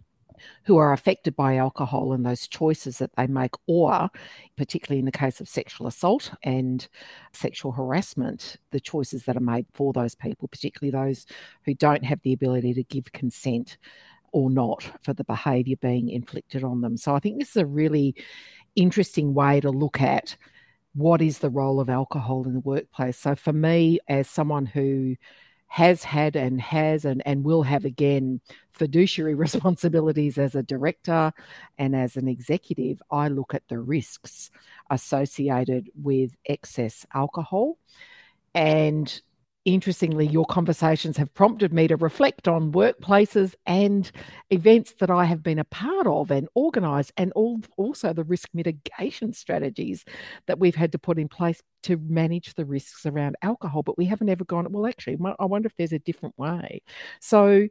who 0.64 0.76
are 0.76 0.92
affected 0.92 1.36
by 1.36 1.56
alcohol 1.56 2.12
and 2.12 2.24
those 2.24 2.48
choices 2.48 2.98
that 2.98 3.10
they 3.16 3.26
make, 3.26 3.52
or 3.66 4.08
particularly 4.56 4.98
in 4.98 5.04
the 5.04 5.12
case 5.12 5.40
of 5.40 5.48
sexual 5.48 5.86
assault 5.86 6.32
and 6.42 6.88
sexual 7.32 7.72
harassment, 7.72 8.56
the 8.70 8.80
choices 8.80 9.24
that 9.24 9.36
are 9.36 9.40
made 9.40 9.66
for 9.72 9.92
those 9.92 10.14
people, 10.14 10.48
particularly 10.48 10.90
those 10.90 11.26
who 11.64 11.74
don't 11.74 12.04
have 12.04 12.20
the 12.22 12.32
ability 12.32 12.74
to 12.74 12.84
give 12.84 13.12
consent 13.12 13.78
or 14.32 14.50
not 14.50 14.90
for 15.02 15.14
the 15.14 15.24
behaviour 15.24 15.76
being 15.80 16.08
inflicted 16.08 16.62
on 16.62 16.80
them. 16.80 16.96
So 16.96 17.14
I 17.14 17.20
think 17.20 17.38
this 17.38 17.50
is 17.50 17.56
a 17.56 17.66
really 17.66 18.14
interesting 18.74 19.34
way 19.34 19.60
to 19.60 19.70
look 19.70 20.00
at 20.00 20.36
what 20.94 21.20
is 21.20 21.38
the 21.38 21.50
role 21.50 21.80
of 21.80 21.90
alcohol 21.90 22.44
in 22.46 22.54
the 22.54 22.60
workplace. 22.60 23.18
So 23.18 23.34
for 23.34 23.52
me, 23.52 23.98
as 24.08 24.28
someone 24.28 24.66
who 24.66 25.16
has 25.68 26.04
had 26.04 26.36
and 26.36 26.60
has 26.60 27.04
and, 27.04 27.22
and 27.26 27.44
will 27.44 27.62
have 27.62 27.84
again 27.84 28.40
fiduciary 28.72 29.34
responsibilities 29.46 30.38
as 30.38 30.54
a 30.54 30.62
director 30.62 31.32
and 31.78 31.94
as 31.94 32.16
an 32.16 32.28
executive, 32.28 33.02
I 33.10 33.28
look 33.28 33.54
at 33.54 33.68
the 33.68 33.78
risks 33.78 34.50
associated 34.90 35.90
with 36.00 36.32
excess 36.46 37.06
alcohol. 37.14 37.78
And 38.54 39.20
interestingly, 39.66 40.26
your 40.26 40.46
conversations 40.46 41.16
have 41.18 41.34
prompted 41.34 41.74
me 41.74 41.88
to 41.88 41.96
reflect 41.96 42.48
on 42.48 42.72
workplaces 42.72 43.54
and 43.66 44.10
events 44.48 44.94
that 45.00 45.10
I 45.10 45.24
have 45.24 45.42
been 45.42 45.58
a 45.58 45.64
part 45.64 46.06
of 46.06 46.30
and 46.30 46.48
organised, 46.56 47.12
and 47.16 47.32
all, 47.32 47.60
also 47.76 48.12
the 48.12 48.24
risk 48.24 48.48
mitigation 48.54 49.34
strategies 49.34 50.04
that 50.46 50.58
we've 50.58 50.76
had 50.76 50.92
to 50.92 50.98
put 50.98 51.18
in 51.18 51.28
place 51.28 51.60
to 51.82 51.98
manage 51.98 52.54
the 52.54 52.64
risks 52.64 53.04
around 53.04 53.36
alcohol. 53.42 53.82
But 53.82 53.98
we 53.98 54.06
haven't 54.06 54.30
ever 54.30 54.44
gone, 54.44 54.70
well, 54.70 54.86
actually, 54.86 55.18
I 55.38 55.44
wonder 55.44 55.66
if 55.66 55.76
there's 55.76 55.92
a 55.92 55.98
different 55.98 56.38
way. 56.38 56.82
So, 57.20 57.68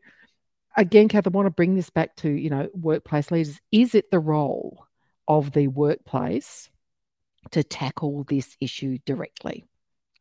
again, 0.77 1.07
Kath, 1.07 1.25
I 1.25 1.29
want 1.29 1.45
to 1.47 1.51
bring 1.51 1.75
this 1.75 1.89
back 1.89 2.15
to, 2.17 2.29
you 2.29 2.49
know, 2.49 2.69
workplace 2.73 3.31
leaders. 3.31 3.59
Is 3.71 3.95
it 3.95 4.11
the 4.11 4.19
role 4.19 4.85
of 5.27 5.53
the 5.53 5.67
workplace 5.69 6.69
to 7.51 7.63
tackle 7.63 8.25
this 8.25 8.57
issue 8.59 8.97
directly? 9.05 9.63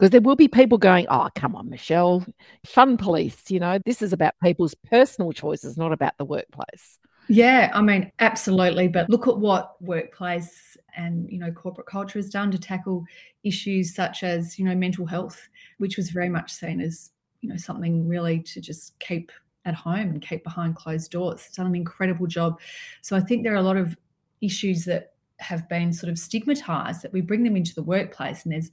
Because 0.04 0.10
there 0.10 0.20
will 0.20 0.36
be 0.36 0.48
people 0.48 0.76
going, 0.76 1.06
oh, 1.08 1.30
come 1.34 1.56
on, 1.56 1.70
Michelle, 1.70 2.26
fun 2.66 2.98
police. 2.98 3.50
You 3.50 3.58
know, 3.58 3.78
this 3.86 4.02
is 4.02 4.12
about 4.12 4.34
people's 4.42 4.74
personal 4.74 5.32
choices, 5.32 5.78
not 5.78 5.92
about 5.92 6.12
the 6.18 6.26
workplace. 6.26 6.98
Yeah, 7.28 7.70
I 7.72 7.80
mean, 7.80 8.12
absolutely. 8.20 8.86
But 8.88 9.08
look 9.08 9.26
at 9.26 9.38
what 9.38 9.80
workplace 9.80 10.76
and, 10.94 11.26
you 11.30 11.38
know, 11.38 11.50
corporate 11.50 11.86
culture 11.86 12.18
has 12.18 12.28
done 12.28 12.50
to 12.50 12.58
tackle 12.58 13.06
issues 13.44 13.94
such 13.94 14.22
as, 14.22 14.58
you 14.58 14.66
know, 14.66 14.74
mental 14.74 15.06
health, 15.06 15.48
which 15.78 15.96
was 15.96 16.10
very 16.10 16.28
much 16.28 16.52
seen 16.52 16.82
as, 16.82 17.10
you 17.40 17.48
know, 17.48 17.56
something 17.56 18.06
really 18.06 18.40
to 18.40 18.60
just 18.60 18.98
keep 18.98 19.32
at 19.64 19.74
home 19.74 20.10
and 20.10 20.20
keep 20.20 20.44
behind 20.44 20.76
closed 20.76 21.12
doors. 21.12 21.46
It's 21.46 21.56
done 21.56 21.68
an 21.68 21.74
incredible 21.74 22.26
job. 22.26 22.60
So 23.00 23.16
I 23.16 23.20
think 23.20 23.42
there 23.42 23.54
are 23.54 23.56
a 23.56 23.62
lot 23.62 23.78
of 23.78 23.96
issues 24.42 24.84
that 24.84 25.14
have 25.38 25.66
been 25.68 25.94
sort 25.94 26.10
of 26.10 26.18
stigmatized 26.18 27.02
that 27.02 27.12
we 27.12 27.22
bring 27.22 27.42
them 27.42 27.56
into 27.56 27.74
the 27.74 27.82
workplace 27.82 28.44
and 28.44 28.52
there's 28.52 28.70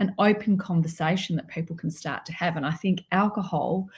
an 0.00 0.14
open 0.18 0.58
conversation 0.58 1.36
that 1.36 1.48
people 1.48 1.76
can 1.76 1.90
start 1.90 2.26
to 2.26 2.32
have. 2.32 2.56
And 2.56 2.66
I 2.66 2.72
think 2.72 3.04
alcohol 3.12 3.88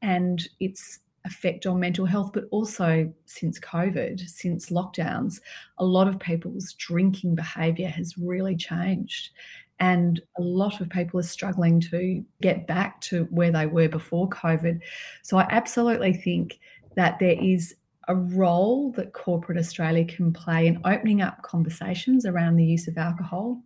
and 0.00 0.48
its 0.58 0.98
effect 1.24 1.66
on 1.66 1.78
mental 1.78 2.06
health, 2.06 2.32
but 2.32 2.44
also 2.50 3.12
since 3.26 3.60
COVID, 3.60 4.20
since 4.28 4.70
lockdowns, 4.70 5.40
a 5.78 5.84
lot 5.84 6.08
of 6.08 6.18
people's 6.18 6.72
drinking 6.72 7.34
behavior 7.36 7.88
has 7.88 8.18
really 8.18 8.56
changed. 8.56 9.30
And 9.78 10.20
a 10.38 10.42
lot 10.42 10.80
of 10.80 10.88
people 10.88 11.20
are 11.20 11.24
struggling 11.24 11.80
to 11.80 12.24
get 12.40 12.66
back 12.66 13.00
to 13.02 13.24
where 13.30 13.50
they 13.50 13.66
were 13.66 13.88
before 13.88 14.28
COVID. 14.30 14.80
So 15.22 15.36
I 15.36 15.46
absolutely 15.50 16.14
think 16.14 16.58
that 16.96 17.18
there 17.18 17.36
is 17.40 17.74
a 18.08 18.14
role 18.14 18.92
that 18.92 19.12
corporate 19.12 19.58
Australia 19.58 20.04
can 20.04 20.32
play 20.32 20.66
in 20.66 20.80
opening 20.84 21.22
up 21.22 21.42
conversations 21.42 22.26
around 22.26 22.56
the 22.56 22.64
use 22.64 22.88
of 22.88 22.98
alcohol 22.98 23.60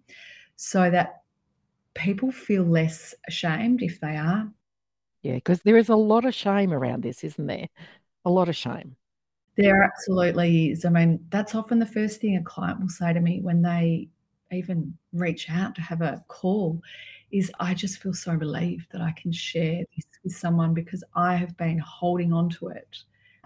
so 0.56 0.90
that 0.90 1.22
people 1.96 2.30
feel 2.30 2.62
less 2.62 3.14
ashamed 3.26 3.82
if 3.82 4.00
they 4.00 4.16
are. 4.16 4.50
Yeah, 5.22 5.34
because 5.34 5.62
there 5.62 5.76
is 5.76 5.88
a 5.88 5.96
lot 5.96 6.24
of 6.24 6.34
shame 6.34 6.72
around 6.72 7.02
this, 7.02 7.24
isn't 7.24 7.46
there? 7.46 7.68
A 8.24 8.30
lot 8.30 8.48
of 8.48 8.56
shame. 8.56 8.96
There 9.56 9.82
absolutely 9.82 10.70
is. 10.70 10.84
I 10.84 10.90
mean, 10.90 11.24
that's 11.30 11.54
often 11.54 11.78
the 11.78 11.86
first 11.86 12.20
thing 12.20 12.36
a 12.36 12.42
client 12.42 12.80
will 12.80 12.88
say 12.88 13.12
to 13.12 13.20
me 13.20 13.40
when 13.40 13.62
they 13.62 14.08
even 14.52 14.96
reach 15.12 15.50
out 15.50 15.74
to 15.74 15.80
have 15.80 16.02
a 16.02 16.22
call 16.28 16.80
is 17.32 17.50
I 17.58 17.74
just 17.74 18.00
feel 18.00 18.14
so 18.14 18.34
relieved 18.34 18.86
that 18.92 19.00
I 19.00 19.12
can 19.20 19.32
share 19.32 19.82
this 19.96 20.04
with 20.22 20.36
someone 20.36 20.74
because 20.74 21.02
I 21.14 21.34
have 21.34 21.56
been 21.56 21.78
holding 21.78 22.32
on 22.32 22.48
to 22.50 22.68
it. 22.68 22.98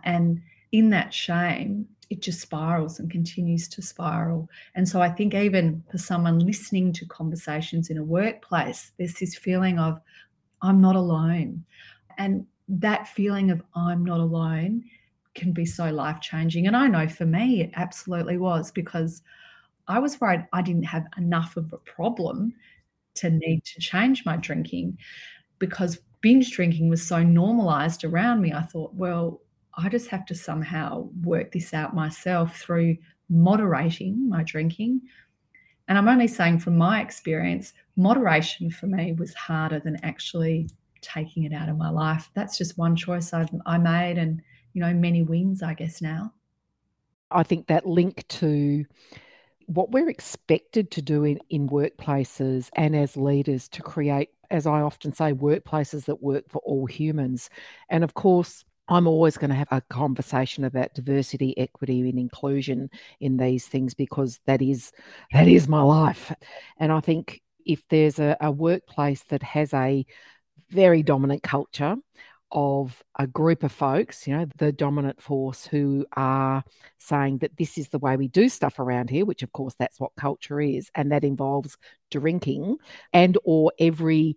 And 0.05 0.43
in 0.73 0.91
that 0.91 1.15
shame, 1.15 1.87
it 2.11 2.21
just 2.21 2.41
spirals 2.41 2.99
and 2.99 3.09
continues 3.09 3.69
to 3.69 3.81
spiral. 3.81 4.49
And 4.75 4.89
so 4.89 5.01
I 5.01 5.09
think 5.09 5.33
even 5.33 5.83
for 5.91 5.99
someone 5.99 6.41
listening 6.41 6.93
to 6.95 7.07
conversations 7.07 7.89
in 7.89 7.99
a 7.99 8.05
workplace, 8.05 8.91
there's 8.99 9.15
this 9.15 9.37
feeling 9.37 9.79
of, 9.79 10.01
I'm 10.61 10.81
not 10.81 10.97
alone. 10.97 11.65
And 12.19 12.47
that 12.69 13.09
feeling 13.09 13.51
of 13.51 13.63
I'm 13.75 14.05
not 14.05 14.19
alone 14.19 14.85
can 15.35 15.53
be 15.53 15.65
so 15.65 15.91
life 15.91 16.21
changing. 16.21 16.67
And 16.67 16.77
I 16.77 16.89
know 16.89 17.09
for 17.09 17.27
me, 17.27 17.63
it 17.63 17.71
absolutely 17.75 18.37
was 18.37 18.73
because 18.73 19.23
I 19.87 20.01
was 20.01 20.21
worried 20.21 20.47
I 20.53 20.63
didn't 20.63 20.83
have 20.85 21.07
enough 21.17 21.57
of 21.57 21.73
a 21.73 21.79
problem 21.79 22.55
to 23.15 23.31
need 23.31 23.65
to 23.65 23.81
change 23.81 24.25
my 24.25 24.37
drinking 24.37 24.99
because 25.61 26.01
binge 26.21 26.51
drinking 26.53 26.89
was 26.89 27.07
so 27.07 27.23
normalized 27.23 28.05
around 28.05 28.41
me. 28.41 28.53
I 28.53 28.63
thought, 28.63 28.95
well, 28.95 29.41
I 29.75 29.89
just 29.89 30.09
have 30.09 30.27
to 30.27 30.35
somehow 30.35 31.09
work 31.23 31.53
this 31.53 31.73
out 31.73 31.95
myself 31.95 32.57
through 32.57 32.97
moderating 33.29 34.29
my 34.29 34.43
drinking. 34.43 35.03
And 35.89 35.97
I'm 35.97 36.09
only 36.09 36.29
saying 36.29 36.61
from 36.61 36.77
my 36.77 37.01
experience, 37.01 37.73
moderation 37.97 38.71
for 38.71 38.87
me 38.87 39.13
was 39.13 39.35
harder 39.35 39.81
than 39.81 39.99
actually 40.05 40.69
taking 41.01 41.45
it 41.45 41.53
out 41.53 41.69
of 41.69 41.77
my 41.77 41.91
life. 41.91 42.31
That's 42.35 42.59
just 42.59 42.79
one 42.79 42.97
choice 42.97 43.33
I've, 43.33 43.51
I 43.67 43.79
made, 43.79 44.19
and 44.19 44.43
you 44.73 44.81
know, 44.81 44.93
many 44.93 45.23
wins, 45.23 45.63
I 45.63 45.75
guess 45.75 46.01
now. 46.01 46.33
I 47.31 47.43
think 47.43 47.67
that 47.69 47.87
link 47.87 48.27
to 48.29 48.85
what 49.67 49.93
we're 49.93 50.09
expected 50.09 50.91
to 50.91 51.03
do 51.03 51.25
in, 51.25 51.39
in 51.49 51.69
workplaces 51.69 52.69
and 52.75 52.97
as 52.97 53.17
leaders 53.17 53.69
to 53.69 53.83
create, 53.83 54.31
as 54.51 54.67
I 54.67 54.81
often 54.81 55.13
say, 55.13 55.33
workplaces 55.33 56.07
that 56.07 56.23
work 56.23 56.49
for 56.49 56.61
all 56.65 56.87
humans. 56.87 57.51
And 57.89 58.03
of 58.03 58.15
course, 58.15 58.65
I'm 58.91 59.07
always 59.07 59.39
going 59.39 59.51
to 59.51 59.57
have 59.57 59.69
a 59.71 59.81
conversation 59.83 60.65
about 60.65 60.95
diversity, 60.95 61.57
equity, 61.57 62.01
and 62.01 62.19
inclusion 62.19 62.91
in 63.21 63.37
these 63.37 63.67
things 63.67 63.95
because 63.95 64.41
that 64.47 64.61
is 64.61 64.91
that 65.33 65.47
is 65.47 65.69
my 65.69 65.83
life. 65.83 66.33
And 66.77 66.91
I 66.91 67.01
think 67.01 67.41
if 67.65 67.83
there's 67.89 68.19
a, 68.19 68.37
a 68.41 68.51
workplace 68.51 69.23
that 69.29 69.45
has 69.45 69.73
a 69.73 70.05
very 70.71 71.05
dominant 71.05 71.43
culture 71.45 71.97
of 72.53 73.03
a 73.17 73.29
group 73.29 73.63
of 73.63 73.71
folks, 73.71 74.27
you 74.27 74.37
know, 74.37 74.47
the 74.57 74.73
dominant 74.73 75.23
force 75.23 75.65
who 75.65 76.05
are 76.17 76.65
saying 76.99 77.39
that 77.39 77.57
this 77.57 77.79
is 77.79 77.89
the 77.89 77.99
way 78.01 78.17
we 78.17 78.27
do 78.27 78.49
stuff 78.49 78.81
around 78.81 79.09
here, 79.09 79.25
which 79.25 79.45
of 79.45 79.53
course 79.53 79.75
that's 79.79 80.01
what 80.01 80.11
culture 80.17 80.61
is, 80.61 80.91
and 80.97 81.13
that 81.13 81.23
involves 81.23 81.77
drinking 82.11 82.77
and 83.13 83.39
or 83.45 83.73
every 83.79 84.37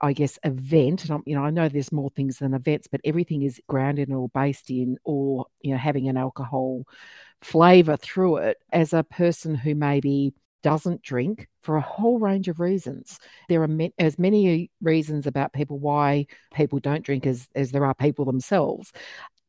I 0.00 0.12
guess 0.12 0.38
event, 0.44 1.04
and 1.04 1.12
I'm, 1.12 1.22
you 1.26 1.34
know, 1.34 1.44
I 1.44 1.50
know 1.50 1.68
there's 1.68 1.92
more 1.92 2.10
things 2.10 2.38
than 2.38 2.54
events, 2.54 2.88
but 2.90 3.00
everything 3.04 3.42
is 3.42 3.60
grounded 3.68 4.12
or 4.12 4.28
based 4.28 4.70
in, 4.70 4.98
or 5.04 5.46
you 5.60 5.72
know, 5.72 5.78
having 5.78 6.08
an 6.08 6.16
alcohol 6.16 6.84
flavor 7.42 7.96
through 7.96 8.38
it. 8.38 8.58
As 8.72 8.92
a 8.92 9.04
person 9.04 9.54
who 9.54 9.74
maybe 9.74 10.34
doesn't 10.64 11.02
drink 11.02 11.46
for 11.60 11.76
a 11.76 11.80
whole 11.82 12.18
range 12.18 12.48
of 12.48 12.58
reasons. 12.58 13.20
There 13.50 13.62
are 13.62 13.68
as 13.98 14.18
many 14.18 14.70
reasons 14.80 15.26
about 15.26 15.52
people 15.52 15.78
why 15.78 16.26
people 16.54 16.78
don't 16.80 17.04
drink 17.04 17.26
as, 17.26 17.46
as 17.54 17.70
there 17.70 17.84
are 17.84 17.94
people 17.94 18.24
themselves. 18.24 18.90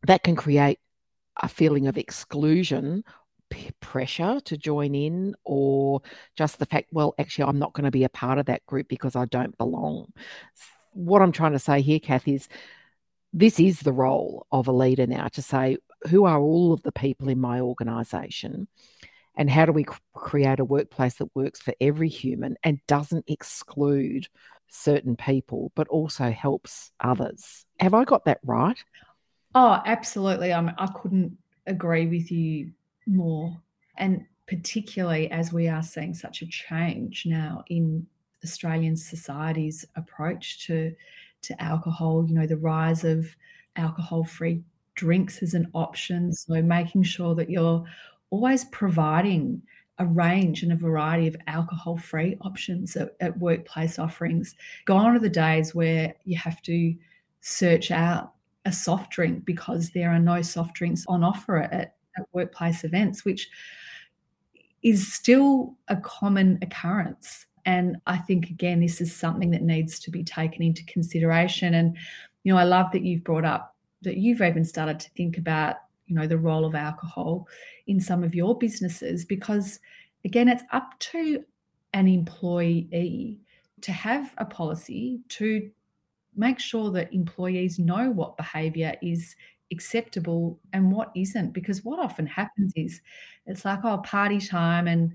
That 0.06 0.24
can 0.24 0.36
create 0.36 0.78
a 1.42 1.48
feeling 1.48 1.88
of 1.88 1.98
exclusion, 1.98 3.04
pressure 3.80 4.40
to 4.42 4.58
join 4.58 4.96
in, 4.96 5.36
or 5.44 6.02
just 6.36 6.60
the 6.60 6.66
fact, 6.66 6.90
well, 6.92 7.14
actually, 7.18 7.46
I'm 7.46 7.60
not 7.60 7.74
going 7.74 7.86
to 7.86 7.92
be 7.92 8.04
a 8.04 8.10
part 8.10 8.38
of 8.38 8.48
that 8.48 8.66
group 8.66 8.88
because 8.88 9.16
I 9.16 9.26
don't 9.26 9.58
belong. 9.58 10.12
What 10.94 11.22
I'm 11.22 11.32
trying 11.32 11.54
to 11.54 11.60
say 11.60 11.82
here, 11.82 12.00
Kath, 12.00 12.28
is 12.28 12.48
this 13.34 13.60
is 13.60 13.80
the 13.80 13.94
role 13.94 14.48
of 14.52 14.68
a 14.68 14.72
leader 14.72 15.08
now 15.08 15.28
to 15.30 15.42
say, 15.42 15.78
who 16.10 16.26
are 16.26 16.40
all 16.40 16.74
of 16.74 16.84
the 16.84 16.92
people 16.92 17.30
in 17.30 17.40
my 17.40 17.60
organization? 17.60 18.68
and 19.38 19.50
how 19.50 19.66
do 19.66 19.72
we 19.72 19.86
create 20.14 20.60
a 20.60 20.66
workplace 20.66 21.16
that 21.16 21.36
works 21.36 21.62
for 21.62 21.74
every 21.82 22.10
human 22.10 22.56
and 22.64 22.80
doesn't 22.88 23.26
exclude 23.28 24.28
certain 24.68 25.16
people 25.16 25.72
but 25.76 25.88
also 25.90 26.32
helps 26.32 26.92
others 27.00 27.66
have 27.80 27.94
i 27.94 28.04
got 28.04 28.26
that 28.26 28.40
right 28.44 28.84
oh 29.54 29.82
absolutely 29.86 30.52
I, 30.52 30.74
I 30.78 30.88
couldn't 30.88 31.38
agree 31.68 32.08
with 32.08 32.32
you 32.32 32.72
more 33.08 33.62
and 33.98 34.26
particularly 34.48 35.30
as 35.32 35.52
we 35.52 35.68
are 35.68 35.84
seeing 35.84 36.14
such 36.14 36.42
a 36.42 36.48
change 36.48 37.24
now 37.26 37.64
in 37.68 38.06
australian 38.44 38.96
society's 38.96 39.86
approach 39.96 40.66
to 40.66 40.94
to 41.42 41.62
alcohol 41.62 42.26
you 42.28 42.36
know 42.36 42.48
the 42.48 42.58
rise 42.58 43.04
of 43.04 43.36
alcohol 43.76 44.24
free 44.24 44.62
drinks 44.96 45.42
as 45.44 45.54
an 45.54 45.70
option 45.74 46.32
so 46.32 46.62
making 46.62 47.04
sure 47.04 47.36
that 47.36 47.50
you're 47.50 47.84
always 48.30 48.66
providing 48.66 49.62
a 49.98 50.06
range 50.06 50.64
and 50.64 50.72
a 50.72 50.76
variety 50.76 51.28
of 51.28 51.38
alcohol 51.48 51.98
free 51.98 52.38
options 52.42 52.96
at, 52.96 53.16
at, 53.22 53.38
workplace 53.40 53.98
offerings. 53.98 54.56
Gone 54.86 55.16
are 55.16 55.20
the 55.20 55.30
days 55.30 55.74
where 55.74 56.14
you 56.26 56.38
have 56.38 56.62
to 56.64 56.94
search 57.42 57.92
out 57.92 58.34
a 58.66 58.72
soft 58.72 59.12
drink 59.12 59.46
because 59.46 59.92
there 59.92 60.10
are 60.10 60.20
no 60.20 60.42
soft 60.42 60.74
drinks 60.76 61.06
on 61.08 61.24
offer 61.24 61.60
at, 61.60 61.95
at 62.18 62.26
workplace 62.34 62.84
events, 62.84 63.26
which 63.26 63.50
is 64.84 65.14
still 65.14 65.76
a 65.88 65.96
common 65.98 66.60
occurrence. 66.62 67.46
And 67.66 67.98
I 68.06 68.18
think, 68.18 68.50
again, 68.50 68.80
this 68.80 69.02
is 69.02 69.16
something 69.16 69.52
that 69.52 69.64
needs 69.64 70.00
to 70.00 70.12
be 70.12 70.24
taken 70.24 70.62
into 70.62 70.86
consideration. 70.86 71.74
And, 71.74 71.98
you 72.44 72.54
know, 72.54 72.60
I 72.60 72.64
love 72.64 72.92
that 72.92 73.04
you've 73.04 73.24
brought 73.24 73.46
up 73.46 73.76
that 74.06 74.18
you've 74.18 74.42
even 74.42 74.64
started 74.64 75.00
to 75.00 75.10
think 75.12 75.38
about 75.38 75.78
you 76.06 76.16
know 76.16 76.28
the 76.28 76.38
role 76.38 76.66
of 76.66 76.76
alcohol 76.76 77.48
in 77.88 78.00
some 78.00 78.24
of 78.24 78.34
your 78.34 78.58
businesses 78.58 79.26
because 79.26 79.80
again 80.24 80.48
it's 80.48 80.64
up 80.72 80.98
to 81.00 81.44
an 81.94 82.08
employee 82.08 83.40
to 83.82 83.92
have 83.92 84.34
a 84.38 84.46
policy 84.46 85.20
to 85.30 85.70
make 86.36 86.60
sure 86.60 86.92
that 86.92 87.14
employees 87.14 87.80
know 87.80 88.10
what 88.10 88.38
behavior 88.38 88.96
is 89.02 89.36
acceptable 89.72 90.60
and 90.74 90.92
what 90.92 91.12
isn't 91.16 91.52
because 91.52 91.84
what 91.84 92.00
often 92.00 92.28
happens 92.28 92.72
is 92.76 93.02
it's 93.48 93.66
like 93.66 93.80
oh 93.84 93.98
party 94.00 94.40
time 94.40 94.88
and 94.88 95.12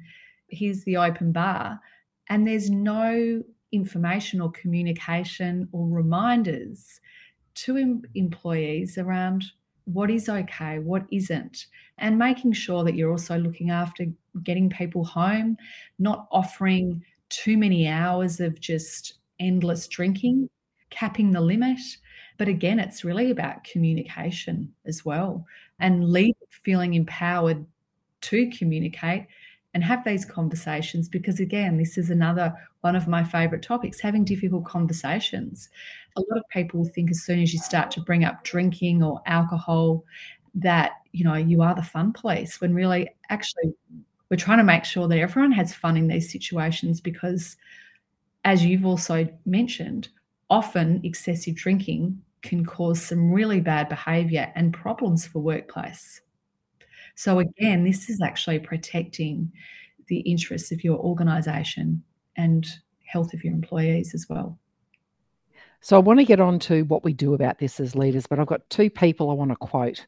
here's 0.48 0.82
the 0.84 0.96
open 0.96 1.30
bar 1.30 1.78
and 2.28 2.46
there's 2.46 2.68
no 2.68 3.42
information 3.72 4.40
or 4.40 4.50
communication 4.52 5.68
or 5.72 5.86
reminders 5.88 7.00
to 7.54 7.76
em- 7.76 8.02
employees 8.14 8.98
around 8.98 9.44
what 9.84 10.10
is 10.10 10.28
okay, 10.28 10.78
what 10.78 11.04
isn't, 11.10 11.66
and 11.98 12.18
making 12.18 12.52
sure 12.52 12.84
that 12.84 12.94
you're 12.94 13.10
also 13.10 13.38
looking 13.38 13.70
after 13.70 14.06
getting 14.44 14.70
people 14.70 15.04
home, 15.04 15.56
not 15.98 16.28
offering 16.30 17.02
too 17.28 17.58
many 17.58 17.88
hours 17.88 18.40
of 18.40 18.60
just 18.60 19.14
endless 19.40 19.88
drinking, 19.88 20.48
capping 20.90 21.32
the 21.32 21.40
limit. 21.40 21.80
But 22.40 22.48
again, 22.48 22.78
it's 22.78 23.04
really 23.04 23.30
about 23.30 23.64
communication 23.64 24.72
as 24.86 25.04
well 25.04 25.44
and 25.78 26.10
lead 26.10 26.34
feeling 26.48 26.94
empowered 26.94 27.66
to 28.22 28.50
communicate 28.56 29.26
and 29.74 29.84
have 29.84 30.02
these 30.04 30.24
conversations 30.24 31.06
because 31.06 31.38
again 31.38 31.76
this 31.76 31.98
is 31.98 32.08
another 32.08 32.50
one 32.80 32.96
of 32.96 33.06
my 33.06 33.22
favorite 33.22 33.60
topics 33.62 34.00
having 34.00 34.24
difficult 34.24 34.64
conversations. 34.64 35.68
A 36.16 36.20
lot 36.20 36.38
of 36.38 36.48
people 36.48 36.86
think 36.86 37.10
as 37.10 37.22
soon 37.22 37.42
as 37.42 37.52
you 37.52 37.58
start 37.58 37.90
to 37.90 38.00
bring 38.00 38.24
up 38.24 38.42
drinking 38.42 39.02
or 39.02 39.20
alcohol 39.26 40.02
that 40.54 40.92
you 41.12 41.24
know 41.24 41.34
you 41.34 41.60
are 41.60 41.74
the 41.74 41.82
fun 41.82 42.10
police 42.10 42.58
when 42.58 42.72
really 42.72 43.06
actually 43.28 43.74
we're 44.30 44.38
trying 44.38 44.56
to 44.56 44.64
make 44.64 44.86
sure 44.86 45.06
that 45.08 45.18
everyone 45.18 45.52
has 45.52 45.74
fun 45.74 45.98
in 45.98 46.08
these 46.08 46.32
situations 46.32 47.02
because 47.02 47.58
as 48.46 48.64
you've 48.64 48.86
also 48.86 49.28
mentioned 49.44 50.08
often 50.48 51.02
excessive 51.04 51.54
drinking 51.54 52.18
can 52.42 52.64
cause 52.64 53.00
some 53.02 53.30
really 53.30 53.60
bad 53.60 53.88
behavior 53.88 54.50
and 54.54 54.72
problems 54.72 55.26
for 55.26 55.40
workplace 55.40 56.20
so 57.20 57.38
again, 57.38 57.84
this 57.84 58.08
is 58.08 58.22
actually 58.22 58.60
protecting 58.60 59.52
the 60.08 60.20
interests 60.20 60.72
of 60.72 60.82
your 60.82 60.98
organization 60.98 62.02
and 62.36 62.66
health 63.04 63.34
of 63.34 63.44
your 63.44 63.52
employees 63.52 64.14
as 64.14 64.26
well. 64.28 64.58
So 65.82 65.96
I 65.96 66.00
want 66.00 66.18
to 66.20 66.24
get 66.24 66.40
on 66.40 66.58
to 66.60 66.84
what 66.84 67.04
we 67.04 67.12
do 67.12 67.34
about 67.34 67.58
this 67.58 67.78
as 67.78 67.94
leaders, 67.94 68.26
but 68.26 68.38
I've 68.38 68.46
got 68.46 68.68
two 68.70 68.88
people 68.88 69.30
I 69.30 69.34
want 69.34 69.50
to 69.50 69.56
quote 69.56 70.06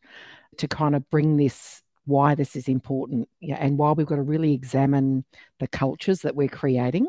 to 0.56 0.66
kind 0.68 0.96
of 0.96 1.08
bring 1.10 1.36
this 1.36 1.82
why 2.04 2.34
this 2.34 2.56
is 2.56 2.68
important 2.68 3.28
yeah, 3.40 3.56
and 3.60 3.78
why 3.78 3.92
we've 3.92 4.06
got 4.06 4.16
to 4.16 4.22
really 4.22 4.52
examine 4.52 5.24
the 5.60 5.68
cultures 5.68 6.20
that 6.22 6.34
we're 6.34 6.48
creating 6.48 7.06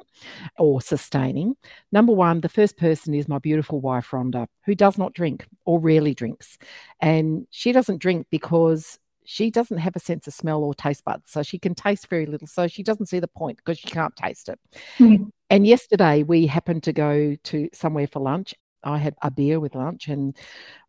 or 0.58 0.82
sustaining. 0.82 1.56
Number 1.92 2.14
one, 2.14 2.42
the 2.42 2.50
first 2.50 2.78
person 2.78 3.14
is 3.14 3.28
my 3.28 3.40
beautiful 3.40 3.82
wife, 3.82 4.10
Rhonda, 4.12 4.48
who 4.66 4.76
does 4.76 4.98
not 4.98 5.14
drink 5.14 5.48
or 5.66 5.80
rarely 5.80 6.14
drinks. 6.14 6.58
And 7.02 7.48
she 7.50 7.72
doesn't 7.72 8.02
drink 8.02 8.28
because 8.30 9.00
she 9.26 9.50
doesn't 9.50 9.78
have 9.78 9.96
a 9.96 10.00
sense 10.00 10.28
of 10.28 10.34
smell 10.34 10.64
or 10.64 10.74
taste 10.74 11.04
buds, 11.06 11.32
so 11.32 11.44
she 11.44 11.58
can 11.58 11.74
taste 11.74 12.08
very 12.08 12.26
little. 12.26 12.48
So 12.48 12.68
she 12.68 12.84
doesn't 12.84 13.08
see 13.08 13.20
the 13.20 13.28
point 13.28 13.58
because 13.58 13.80
she 13.80 13.88
can't 13.88 14.16
taste 14.16 14.50
it. 14.50 14.60
Mm-hmm. 15.00 15.26
And 15.50 15.68
yesterday 15.68 16.24
we 16.24 16.46
happened 16.46 16.84
to 16.84 16.94
go 16.94 17.36
to 17.36 17.70
somewhere 17.74 18.08
for 18.08 18.20
lunch. 18.20 18.54
I 18.84 18.98
had 18.98 19.16
a 19.22 19.32
beer 19.32 19.60
with 19.60 19.76
lunch, 19.76 20.08
and 20.08 20.36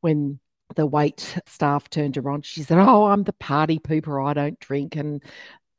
when 0.00 0.40
the 0.74 0.86
wait 0.86 1.38
staff 1.46 1.88
turned 1.90 2.16
around, 2.16 2.44
she 2.46 2.62
said, 2.62 2.78
"Oh, 2.78 3.04
I'm 3.04 3.24
the 3.24 3.32
party 3.34 3.78
pooper. 3.78 4.24
I 4.26 4.34
don't 4.34 4.58
drink." 4.60 4.96
And 4.96 5.22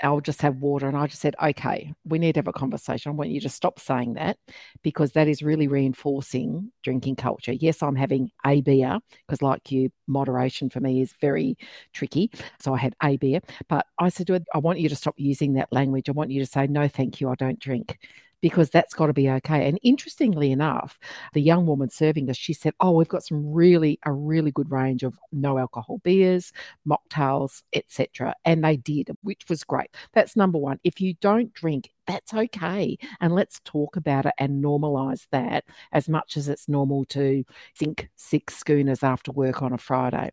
I'll 0.04 0.22
just 0.22 0.42
have 0.42 0.58
water. 0.58 0.88
And 0.88 0.98
I 0.98 1.08
just 1.08 1.22
said, 1.22 1.36
okay, 1.42 1.94
we 2.04 2.20
need 2.20 2.34
to 2.34 2.40
have 2.40 2.48
a 2.48 2.54
conversation. 2.54 3.12
I 3.12 3.16
want 3.16 3.30
you 3.30 3.40
to 3.42 3.50
stop 3.50 3.80
saying 3.80 4.16
that 4.16 4.38
because 4.84 5.14
that 5.14 5.28
is 5.28 5.42
really 5.42 5.68
reinforcing 5.68 6.72
drinking 6.84 7.16
culture. 7.16 7.54
Yes, 7.54 7.82
I'm 7.82 7.96
having 7.96 8.32
a 8.46 8.62
beer 8.62 9.00
because, 9.26 9.42
like 9.42 9.72
you, 9.72 9.90
moderation 10.08 10.70
for 10.70 10.82
me 10.82 11.02
is 11.02 11.14
very 11.22 11.58
tricky. 11.94 12.30
So 12.60 12.74
I 12.74 12.78
had 12.78 12.96
a 13.02 13.18
beer. 13.18 13.40
But 13.70 13.86
I 13.98 14.10
said, 14.10 14.28
to 14.28 14.34
her, 14.34 14.42
I 14.54 14.58
want 14.58 14.80
you 14.80 14.90
to 14.90 14.96
stop 14.96 15.16
using 15.18 15.54
that 15.54 15.72
language. 15.72 16.10
I 16.10 16.14
want 16.14 16.32
you 16.32 16.42
to 16.42 16.52
say, 16.52 16.68
no, 16.68 16.88
thank 16.88 17.22
you, 17.22 17.30
I 17.30 17.36
don't 17.36 17.60
drink 17.60 17.98
because 18.46 18.70
that's 18.70 18.94
got 18.94 19.08
to 19.08 19.14
be 19.14 19.28
okay. 19.28 19.68
And 19.68 19.80
interestingly 19.82 20.52
enough, 20.52 21.00
the 21.34 21.42
young 21.42 21.66
woman 21.66 21.90
serving 21.90 22.30
us, 22.30 22.38
she 22.38 22.54
said, 22.54 22.76
Oh, 22.80 22.92
we've 22.92 23.08
got 23.08 23.24
some 23.24 23.52
really, 23.52 23.98
a 24.06 24.12
really 24.12 24.52
good 24.52 24.70
range 24.70 25.02
of 25.02 25.18
no 25.32 25.58
alcohol 25.58 26.00
beers, 26.04 26.54
mocktails, 26.88 27.64
etc. 27.74 28.36
And 28.46 28.64
they 28.64 28.78
did, 28.78 29.10
which 29.24 29.50
was 29.50 29.64
great. 29.64 29.90
That's 30.14 30.36
number 30.36 30.60
one. 30.60 30.80
If 30.84 31.02
you 31.02 31.16
don't 31.22 31.52
drink, 31.56 31.90
that's 32.06 32.36
okay. 32.36 33.00
And 33.20 33.34
let's 33.34 33.62
talk 33.66 33.96
about 33.96 34.28
it 34.28 34.34
and 34.38 34.64
normalize 34.64 35.26
that 35.32 35.64
as 35.92 36.08
much 36.08 36.38
as 36.38 36.48
it's 36.48 36.70
normal 36.70 37.06
to 37.06 37.44
think 37.76 38.10
six 38.16 38.56
schooners 38.58 39.02
after 39.02 39.32
work 39.32 39.64
on 39.64 39.74
a 39.74 39.80
Friday. 39.80 40.30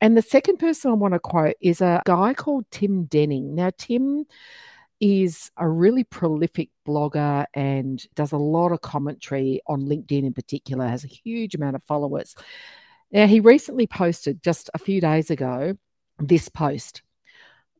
And 0.00 0.16
the 0.16 0.22
second 0.22 0.58
person 0.58 0.92
I 0.92 0.94
want 0.94 1.14
to 1.14 1.18
quote 1.18 1.56
is 1.60 1.80
a 1.80 2.00
guy 2.06 2.32
called 2.32 2.66
Tim 2.70 3.06
Denning. 3.06 3.56
Now, 3.56 3.70
Tim 3.76 4.24
is 5.00 5.50
a 5.56 5.68
really 5.68 6.04
prolific 6.04 6.70
blogger 6.86 7.46
and 7.54 8.04
does 8.14 8.32
a 8.32 8.36
lot 8.36 8.72
of 8.72 8.80
commentary 8.80 9.60
on 9.66 9.82
LinkedIn 9.82 10.24
in 10.24 10.32
particular, 10.32 10.86
has 10.86 11.04
a 11.04 11.08
huge 11.08 11.54
amount 11.54 11.76
of 11.76 11.84
followers. 11.84 12.34
Now, 13.10 13.26
he 13.26 13.40
recently 13.40 13.86
posted 13.86 14.42
just 14.42 14.70
a 14.74 14.78
few 14.78 15.00
days 15.00 15.30
ago 15.30 15.76
this 16.18 16.48
post 16.48 17.02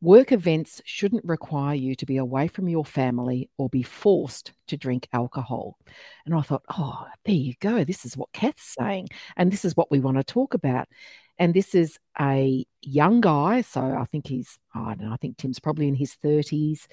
Work 0.05 0.33
events 0.33 0.83
shouldn't 0.85 1.25
require 1.25 1.75
you 1.75 1.95
to 1.95 2.05
be 2.05 2.19
away 2.19 2.47
from 2.47 2.69
your 2.69 2.85
family 2.85 3.49
or 3.57 3.71
be 3.71 3.83
forced 3.83 4.53
to 4.67 4.77
drink 4.77 5.09
alcohol. 5.15 5.79
And 6.27 6.35
I 6.35 6.43
thought, 6.43 6.63
oh, 6.69 7.07
there 7.25 7.35
you 7.35 7.55
go. 7.59 7.85
This 7.85 8.05
is 8.05 8.15
what 8.15 8.31
Kath's 8.35 8.75
saying. 8.79 9.09
And 9.39 9.51
this 9.51 9.65
is 9.65 9.79
what 9.79 9.91
we 9.91 10.01
want 10.01 10.19
to 10.19 10.23
talk 10.23 10.53
about. 10.53 10.89
And 11.39 11.53
this 11.53 11.75
is 11.75 11.99
a 12.21 12.65
young 12.81 13.21
guy. 13.21 13.61
So 13.63 13.81
I 13.81 14.05
think 14.05 14.29
he's, 14.29 14.57
I 14.75 14.95
don't 14.95 15.09
know, 15.09 15.13
I 15.13 15.17
think 15.17 15.37
Tim's 15.37 15.59
probably 15.59 15.89
in 15.89 15.95
his 15.95 16.17
30s, 16.23 16.87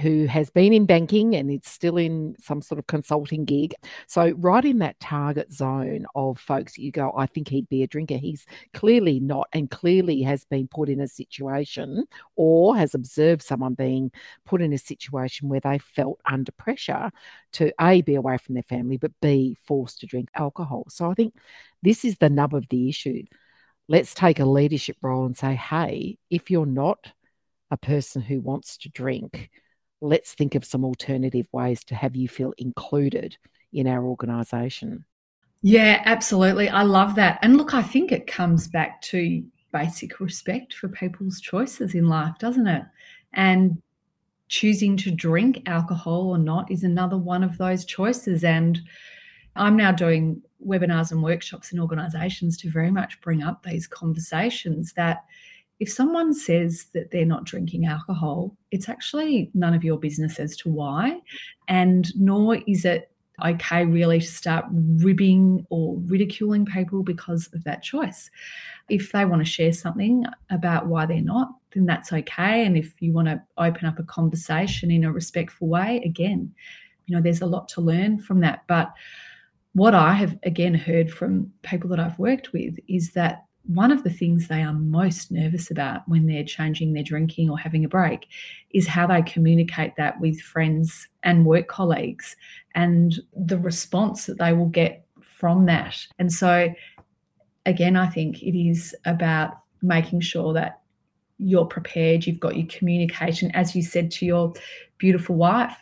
who 0.00 0.26
has 0.26 0.50
been 0.50 0.72
in 0.72 0.86
banking 0.86 1.36
and 1.36 1.50
it's 1.50 1.70
still 1.70 1.96
in 1.96 2.34
some 2.40 2.62
sort 2.62 2.78
of 2.78 2.86
consulting 2.88 3.44
gig. 3.44 3.74
So, 4.08 4.30
right 4.36 4.64
in 4.64 4.78
that 4.80 4.98
target 4.98 5.52
zone 5.52 6.06
of 6.14 6.38
folks, 6.38 6.78
you 6.78 6.90
go, 6.90 7.12
I 7.16 7.26
think 7.26 7.48
he'd 7.48 7.68
be 7.68 7.82
a 7.82 7.86
drinker. 7.86 8.16
He's 8.16 8.46
clearly 8.74 9.20
not, 9.20 9.48
and 9.52 9.70
clearly 9.70 10.22
has 10.22 10.44
been 10.44 10.68
put 10.68 10.88
in 10.88 11.00
a 11.00 11.08
situation 11.08 12.04
or 12.34 12.76
has 12.76 12.94
observed 12.94 13.42
someone 13.42 13.74
being 13.74 14.10
put 14.44 14.62
in 14.62 14.72
a 14.72 14.78
situation 14.78 15.48
where 15.48 15.60
they 15.60 15.78
felt 15.78 16.20
under 16.24 16.52
pressure 16.52 17.10
to 17.52 17.72
A, 17.80 18.02
be 18.02 18.16
away 18.16 18.38
from 18.38 18.54
their 18.54 18.62
family, 18.64 18.96
but 18.96 19.12
B, 19.22 19.56
forced 19.64 20.00
to 20.00 20.06
drink 20.06 20.28
alcohol. 20.34 20.86
So, 20.88 21.10
I 21.10 21.14
think 21.14 21.34
this 21.82 22.04
is 22.04 22.16
the 22.18 22.30
nub 22.30 22.54
of 22.54 22.68
the 22.68 22.88
issue 22.88 23.22
let's 23.88 24.14
take 24.14 24.40
a 24.40 24.44
leadership 24.44 24.96
role 25.02 25.26
and 25.26 25.36
say, 25.36 25.54
hey, 25.54 26.18
if 26.30 26.50
you're 26.50 26.66
not 26.66 27.12
a 27.70 27.76
person 27.76 28.22
who 28.22 28.40
wants 28.40 28.76
to 28.78 28.88
drink, 28.88 29.50
let's 30.00 30.34
think 30.34 30.54
of 30.54 30.64
some 30.64 30.84
alternative 30.84 31.46
ways 31.52 31.84
to 31.84 31.94
have 31.94 32.16
you 32.16 32.28
feel 32.28 32.52
included 32.58 33.36
in 33.72 33.86
our 33.86 34.04
organisation. 34.04 35.04
Yeah, 35.62 36.02
absolutely. 36.04 36.68
I 36.68 36.82
love 36.82 37.14
that. 37.16 37.38
And 37.42 37.56
look, 37.56 37.74
I 37.74 37.82
think 37.82 38.12
it 38.12 38.26
comes 38.26 38.68
back 38.68 39.00
to 39.02 39.44
basic 39.72 40.20
respect 40.20 40.74
for 40.74 40.88
people's 40.88 41.40
choices 41.40 41.94
in 41.94 42.08
life, 42.08 42.34
doesn't 42.38 42.66
it? 42.66 42.82
And 43.32 43.82
choosing 44.48 44.96
to 44.96 45.10
drink 45.10 45.62
alcohol 45.66 46.30
or 46.30 46.38
not 46.38 46.70
is 46.70 46.84
another 46.84 47.18
one 47.18 47.42
of 47.42 47.58
those 47.58 47.84
choices. 47.84 48.44
And 48.44 48.80
I'm 49.56 49.76
now 49.76 49.92
doing 49.92 50.42
webinars 50.64 51.12
and 51.12 51.22
workshops 51.22 51.72
in 51.72 51.80
organizations 51.80 52.56
to 52.58 52.70
very 52.70 52.90
much 52.90 53.20
bring 53.20 53.42
up 53.42 53.62
these 53.62 53.86
conversations 53.86 54.92
that 54.94 55.24
if 55.78 55.90
someone 55.92 56.32
says 56.32 56.86
that 56.94 57.10
they're 57.10 57.26
not 57.26 57.44
drinking 57.44 57.84
alcohol, 57.84 58.56
it's 58.70 58.88
actually 58.88 59.50
none 59.52 59.74
of 59.74 59.84
your 59.84 59.98
business 59.98 60.38
as 60.38 60.56
to 60.56 60.70
why. 60.70 61.20
And 61.68 62.10
nor 62.16 62.56
is 62.66 62.84
it 62.84 63.10
okay, 63.44 63.84
really, 63.84 64.20
to 64.20 64.26
start 64.26 64.64
ribbing 64.70 65.66
or 65.68 65.98
ridiculing 66.06 66.64
people 66.64 67.02
because 67.02 67.48
of 67.52 67.64
that 67.64 67.82
choice. 67.82 68.30
If 68.88 69.12
they 69.12 69.24
want 69.24 69.44
to 69.44 69.50
share 69.50 69.72
something 69.72 70.24
about 70.50 70.86
why 70.86 71.06
they're 71.06 71.20
not, 71.20 71.50
then 71.74 71.86
that's 71.86 72.12
okay. 72.12 72.64
And 72.64 72.76
if 72.76 73.00
you 73.00 73.12
want 73.12 73.28
to 73.28 73.42
open 73.58 73.86
up 73.86 73.98
a 73.98 74.04
conversation 74.04 74.90
in 74.90 75.04
a 75.04 75.12
respectful 75.12 75.68
way, 75.68 76.00
again, 76.04 76.54
you 77.06 77.14
know, 77.14 77.22
there's 77.22 77.42
a 77.42 77.46
lot 77.46 77.68
to 77.70 77.80
learn 77.80 78.18
from 78.18 78.40
that. 78.40 78.62
But 78.68 78.92
what 79.76 79.94
I 79.94 80.14
have 80.14 80.38
again 80.42 80.72
heard 80.72 81.12
from 81.12 81.52
people 81.60 81.90
that 81.90 82.00
I've 82.00 82.18
worked 82.18 82.54
with 82.54 82.78
is 82.88 83.10
that 83.10 83.44
one 83.66 83.92
of 83.92 84.04
the 84.04 84.10
things 84.10 84.48
they 84.48 84.62
are 84.62 84.72
most 84.72 85.30
nervous 85.30 85.70
about 85.70 86.00
when 86.08 86.26
they're 86.26 86.44
changing 86.44 86.94
their 86.94 87.02
drinking 87.02 87.50
or 87.50 87.58
having 87.58 87.84
a 87.84 87.88
break 87.88 88.26
is 88.70 88.86
how 88.86 89.06
they 89.06 89.20
communicate 89.20 89.92
that 89.98 90.18
with 90.18 90.40
friends 90.40 91.08
and 91.24 91.44
work 91.44 91.68
colleagues 91.68 92.36
and 92.74 93.20
the 93.34 93.58
response 93.58 94.24
that 94.24 94.38
they 94.38 94.54
will 94.54 94.70
get 94.70 95.04
from 95.20 95.66
that. 95.66 96.06
And 96.18 96.32
so, 96.32 96.72
again, 97.66 97.96
I 97.96 98.06
think 98.06 98.42
it 98.42 98.58
is 98.58 98.96
about 99.04 99.58
making 99.82 100.20
sure 100.22 100.54
that 100.54 100.80
you're 101.36 101.66
prepared, 101.66 102.24
you've 102.24 102.40
got 102.40 102.56
your 102.56 102.68
communication, 102.68 103.50
as 103.50 103.76
you 103.76 103.82
said 103.82 104.10
to 104.12 104.24
your 104.24 104.54
beautiful 104.96 105.36
wife, 105.36 105.76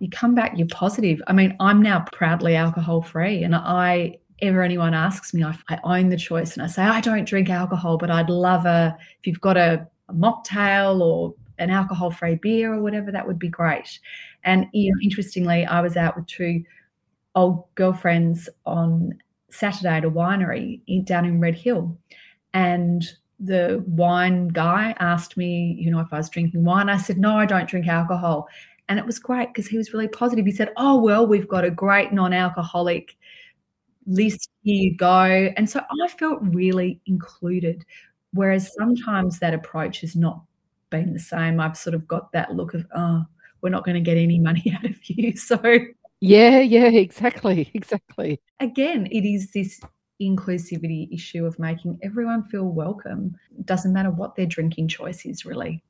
you 0.00 0.08
come 0.10 0.34
back, 0.34 0.52
you're 0.56 0.66
positive. 0.68 1.22
I 1.26 1.32
mean, 1.32 1.56
I'm 1.60 1.82
now 1.82 2.04
proudly 2.12 2.56
alcohol 2.56 3.02
free, 3.02 3.42
and 3.42 3.54
I 3.54 4.18
ever 4.40 4.62
anyone 4.62 4.94
asks 4.94 5.32
me, 5.32 5.42
I, 5.42 5.56
I, 5.68 5.98
own 5.98 6.10
the 6.10 6.16
choice, 6.16 6.54
and 6.54 6.62
I 6.62 6.66
say 6.66 6.82
I 6.82 7.00
don't 7.00 7.26
drink 7.26 7.48
alcohol, 7.48 7.96
but 7.96 8.10
I'd 8.10 8.28
love 8.28 8.66
a 8.66 8.96
if 9.20 9.26
you've 9.26 9.40
got 9.40 9.56
a, 9.56 9.86
a 10.08 10.12
mocktail 10.12 11.00
or 11.00 11.34
an 11.58 11.70
alcohol 11.70 12.10
free 12.10 12.34
beer 12.36 12.74
or 12.74 12.82
whatever, 12.82 13.10
that 13.10 13.26
would 13.26 13.38
be 13.38 13.48
great. 13.48 13.98
And 14.44 14.66
you 14.72 14.92
know, 14.92 14.98
interestingly, 15.02 15.64
I 15.64 15.80
was 15.80 15.96
out 15.96 16.16
with 16.16 16.26
two 16.26 16.62
old 17.34 17.64
girlfriends 17.74 18.48
on 18.64 19.18
Saturday 19.50 19.96
at 19.96 20.04
a 20.04 20.10
winery 20.10 20.80
in, 20.86 21.04
down 21.04 21.24
in 21.24 21.40
Red 21.40 21.54
Hill, 21.54 21.96
and 22.52 23.04
the 23.38 23.84
wine 23.86 24.48
guy 24.48 24.94
asked 24.98 25.36
me, 25.36 25.76
you 25.78 25.90
know, 25.90 26.00
if 26.00 26.12
I 26.12 26.16
was 26.16 26.30
drinking 26.30 26.64
wine. 26.64 26.88
I 26.88 26.96
said, 26.96 27.18
no, 27.18 27.36
I 27.36 27.46
don't 27.46 27.68
drink 27.68 27.86
alcohol. 27.86 28.48
And 28.88 28.98
it 28.98 29.06
was 29.06 29.18
great 29.18 29.48
because 29.48 29.66
he 29.66 29.76
was 29.76 29.92
really 29.92 30.08
positive. 30.08 30.46
He 30.46 30.52
said, 30.52 30.72
Oh, 30.76 31.00
well, 31.00 31.26
we've 31.26 31.48
got 31.48 31.64
a 31.64 31.70
great 31.70 32.12
non 32.12 32.32
alcoholic 32.32 33.16
list. 34.06 34.48
Here 34.62 34.82
you 34.90 34.96
go. 34.96 35.24
And 35.56 35.68
so 35.68 35.80
I 35.80 36.08
felt 36.08 36.38
really 36.42 37.00
included. 37.06 37.84
Whereas 38.32 38.72
sometimes 38.74 39.38
that 39.40 39.54
approach 39.54 40.00
has 40.02 40.14
not 40.14 40.42
been 40.90 41.12
the 41.12 41.18
same. 41.18 41.58
I've 41.58 41.76
sort 41.76 41.94
of 41.94 42.06
got 42.06 42.30
that 42.32 42.54
look 42.54 42.74
of, 42.74 42.86
Oh, 42.94 43.24
we're 43.60 43.70
not 43.70 43.84
going 43.84 43.96
to 43.96 44.00
get 44.00 44.16
any 44.16 44.38
money 44.38 44.72
out 44.78 44.84
of 44.84 44.96
you. 45.08 45.36
So, 45.36 45.60
yeah, 46.20 46.60
yeah, 46.60 46.88
exactly. 46.88 47.70
Exactly. 47.74 48.40
Again, 48.60 49.06
it 49.06 49.26
is 49.26 49.50
this 49.50 49.80
inclusivity 50.20 51.12
issue 51.12 51.44
of 51.44 51.58
making 51.58 51.98
everyone 52.02 52.42
feel 52.44 52.64
welcome. 52.64 53.36
It 53.58 53.66
doesn't 53.66 53.92
matter 53.92 54.10
what 54.10 54.34
their 54.34 54.46
drinking 54.46 54.88
choice 54.88 55.26
is, 55.26 55.44
really. 55.44 55.82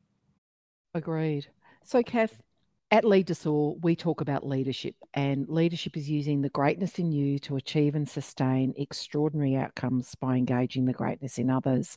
Agreed. 0.94 1.46
So, 1.84 2.02
Kath, 2.02 2.42
at 2.90 3.04
Lead 3.04 3.26
to 3.26 3.34
Soar, 3.34 3.76
we 3.80 3.96
talk 3.96 4.20
about 4.20 4.46
leadership, 4.46 4.94
and 5.14 5.48
leadership 5.48 5.96
is 5.96 6.08
using 6.08 6.42
the 6.42 6.48
greatness 6.48 6.98
in 6.98 7.10
you 7.10 7.38
to 7.40 7.56
achieve 7.56 7.94
and 7.94 8.08
sustain 8.08 8.74
extraordinary 8.76 9.56
outcomes 9.56 10.14
by 10.14 10.36
engaging 10.36 10.84
the 10.84 10.92
greatness 10.92 11.38
in 11.38 11.50
others. 11.50 11.96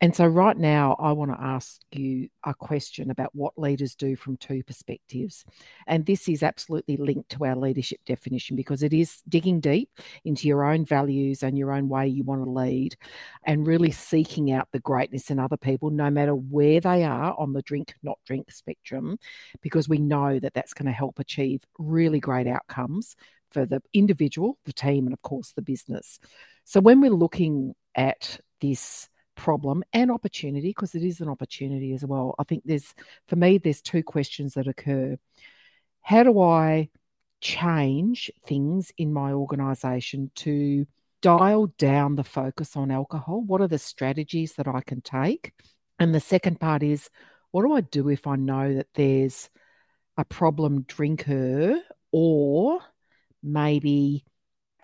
And 0.00 0.14
so, 0.14 0.26
right 0.26 0.56
now, 0.56 0.94
I 1.00 1.10
want 1.10 1.32
to 1.32 1.40
ask 1.40 1.80
you 1.90 2.28
a 2.44 2.54
question 2.54 3.10
about 3.10 3.34
what 3.34 3.58
leaders 3.58 3.96
do 3.96 4.14
from 4.14 4.36
two 4.36 4.62
perspectives. 4.62 5.44
And 5.88 6.06
this 6.06 6.28
is 6.28 6.44
absolutely 6.44 6.96
linked 6.96 7.30
to 7.30 7.44
our 7.44 7.56
leadership 7.56 7.98
definition 8.06 8.54
because 8.54 8.84
it 8.84 8.92
is 8.92 9.22
digging 9.28 9.58
deep 9.58 9.90
into 10.24 10.46
your 10.46 10.64
own 10.64 10.84
values 10.84 11.42
and 11.42 11.58
your 11.58 11.72
own 11.72 11.88
way 11.88 12.06
you 12.06 12.22
want 12.22 12.44
to 12.44 12.50
lead 12.50 12.96
and 13.44 13.66
really 13.66 13.90
seeking 13.90 14.52
out 14.52 14.68
the 14.70 14.78
greatness 14.78 15.30
in 15.30 15.40
other 15.40 15.56
people, 15.56 15.90
no 15.90 16.10
matter 16.10 16.34
where 16.34 16.80
they 16.80 17.02
are 17.02 17.34
on 17.36 17.52
the 17.52 17.62
drink, 17.62 17.94
not 18.04 18.20
drink 18.24 18.52
spectrum, 18.52 19.18
because 19.62 19.88
we 19.88 19.98
know 19.98 20.38
that 20.38 20.54
that's 20.54 20.74
going 20.74 20.86
to 20.86 20.92
help 20.92 21.18
achieve 21.18 21.60
really 21.76 22.20
great 22.20 22.46
outcomes 22.46 23.16
for 23.50 23.66
the 23.66 23.82
individual, 23.92 24.58
the 24.64 24.72
team, 24.72 25.06
and 25.06 25.12
of 25.12 25.22
course, 25.22 25.52
the 25.52 25.62
business. 25.62 26.20
So, 26.64 26.80
when 26.80 27.00
we're 27.00 27.10
looking 27.10 27.74
at 27.96 28.38
this, 28.60 29.08
problem 29.38 29.84
and 29.92 30.10
opportunity 30.10 30.68
because 30.70 30.94
it 30.94 31.02
is 31.02 31.20
an 31.20 31.28
opportunity 31.28 31.94
as 31.94 32.04
well. 32.04 32.34
I 32.38 32.44
think 32.44 32.64
there's, 32.64 32.92
for 33.28 33.36
me, 33.36 33.56
there's 33.56 33.80
two 33.80 34.02
questions 34.02 34.54
that 34.54 34.66
occur. 34.66 35.16
How 36.02 36.24
do 36.24 36.40
I 36.40 36.90
change 37.40 38.30
things 38.46 38.92
in 38.98 39.12
my 39.12 39.32
organization 39.32 40.32
to 40.34 40.86
dial 41.22 41.68
down 41.78 42.16
the 42.16 42.24
focus 42.24 42.76
on 42.76 42.90
alcohol? 42.90 43.40
What 43.40 43.60
are 43.60 43.68
the 43.68 43.78
strategies 43.78 44.54
that 44.54 44.66
I 44.66 44.80
can 44.80 45.00
take? 45.00 45.52
And 46.00 46.12
the 46.12 46.20
second 46.20 46.58
part 46.58 46.82
is, 46.82 47.08
what 47.52 47.62
do 47.62 47.72
I 47.72 47.80
do 47.80 48.08
if 48.08 48.26
I 48.26 48.34
know 48.34 48.74
that 48.74 48.88
there's 48.94 49.50
a 50.16 50.24
problem 50.24 50.82
drinker 50.82 51.78
or 52.10 52.80
maybe 53.42 54.24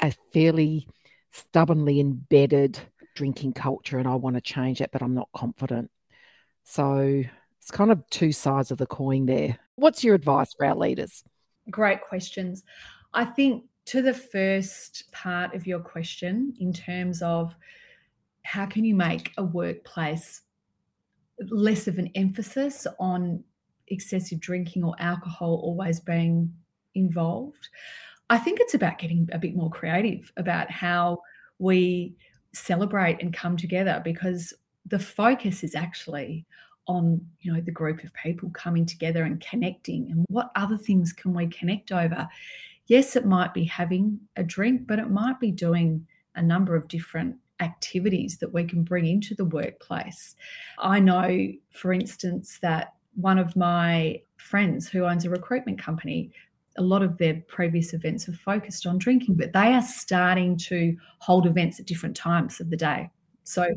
a 0.01 0.15
fairly 0.33 0.87
stubbornly 1.33 1.99
embedded 1.99 2.79
drinking 3.15 3.53
culture 3.53 3.99
and 3.99 4.09
I 4.09 4.15
want 4.15 4.37
to 4.37 4.41
change 4.41 4.81
it, 4.81 4.91
but 4.93 5.03
I'm 5.03 5.15
not 5.15 5.29
confident. 5.35 5.91
So 6.65 7.23
it's 7.61 7.71
kind 7.71 7.91
of 7.91 8.09
two 8.11 8.33
sides 8.33 8.71
of 8.71 8.79
the 8.79 8.87
coin 8.87 9.27
there. 9.27 9.59
What's 9.77 10.05
your 10.05 10.15
advice 10.15 10.55
for 10.55 10.67
our 10.67 10.77
leaders? 10.77 11.25
Great 11.71 12.03
questions. 12.03 12.63
I 13.13 13.25
think 13.25 13.65
to 13.87 14.03
the 14.03 14.15
first 14.15 15.11
part 15.13 15.55
of 15.55 15.67
your 15.67 15.81
question, 15.81 16.55
in 16.59 16.73
terms 16.73 17.23
of 17.23 17.55
how 18.45 18.67
can 18.67 18.85
you 18.85 18.95
make 18.95 19.33
a 19.39 19.45
workplace 19.45 20.43
less 21.51 21.89
of 21.89 21.99
an 21.99 22.11
emphasis 22.15 22.87
on 22.99 23.43
excessive 23.89 24.41
drinking 24.41 24.85
or 24.85 24.95
alcohol 24.99 25.61
always 25.63 26.01
being 26.01 26.53
involved, 26.95 27.69
I 28.31 28.39
think 28.39 28.61
it's 28.61 28.75
about 28.75 28.99
getting 28.99 29.29
a 29.33 29.39
bit 29.39 29.55
more 29.55 29.71
creative 29.71 30.33
about 30.37 30.71
how 30.71 31.21
we 31.59 32.17
celebrate 32.55 33.21
and 33.21 33.35
come 33.35 33.57
together 33.57 34.01
because 34.05 34.55
the 34.87 34.99
focus 34.99 35.65
is 35.65 35.75
actually 35.75 36.47
on 36.87 37.21
you 37.41 37.53
know 37.53 37.61
the 37.61 37.71
group 37.71 38.05
of 38.05 38.13
people 38.15 38.51
coming 38.51 38.85
together 38.85 39.25
and 39.25 39.41
connecting 39.41 40.11
and 40.11 40.27
what 40.29 40.51
other 40.55 40.77
things 40.77 41.13
can 41.13 41.33
we 41.33 41.47
connect 41.47 41.93
over. 41.93 42.29
Yes 42.87 43.17
it 43.17 43.27
might 43.27 43.55
be 43.55 43.65
having 43.65 44.21
a 44.37 44.43
drink 44.43 44.87
but 44.87 44.99
it 44.99 45.11
might 45.11 45.41
be 45.41 45.51
doing 45.51 46.07
a 46.37 46.43
number 46.43 46.77
of 46.77 46.89
different 46.89 47.37
activities 47.61 48.37
that 48.39 48.53
we 48.53 48.65
can 48.65 48.83
bring 48.83 49.07
into 49.07 49.35
the 49.35 49.45
workplace. 49.45 50.35
I 50.79 51.01
know 51.01 51.49
for 51.71 51.93
instance 51.93 52.59
that 52.61 52.95
one 53.15 53.39
of 53.39 53.57
my 53.57 54.21
friends 54.37 54.89
who 54.89 55.05
owns 55.05 55.25
a 55.25 55.31
recruitment 55.31 55.79
company 55.79 56.33
a 56.77 56.83
lot 56.83 57.03
of 57.03 57.17
their 57.19 57.43
previous 57.47 57.93
events 57.95 58.25
have 58.25 58.37
focused 58.37 58.87
on 58.87 58.99
drinking 58.99 59.35
but 59.35 59.53
they 59.53 59.73
are 59.73 59.83
starting 59.83 60.57
to 60.57 60.97
hold 61.19 61.47
events 61.47 61.79
at 61.79 61.87
different 61.87 62.17
times 62.17 62.61
of 62.61 62.71
the 62.71 62.77
day 62.77 63.09
so 63.45 63.75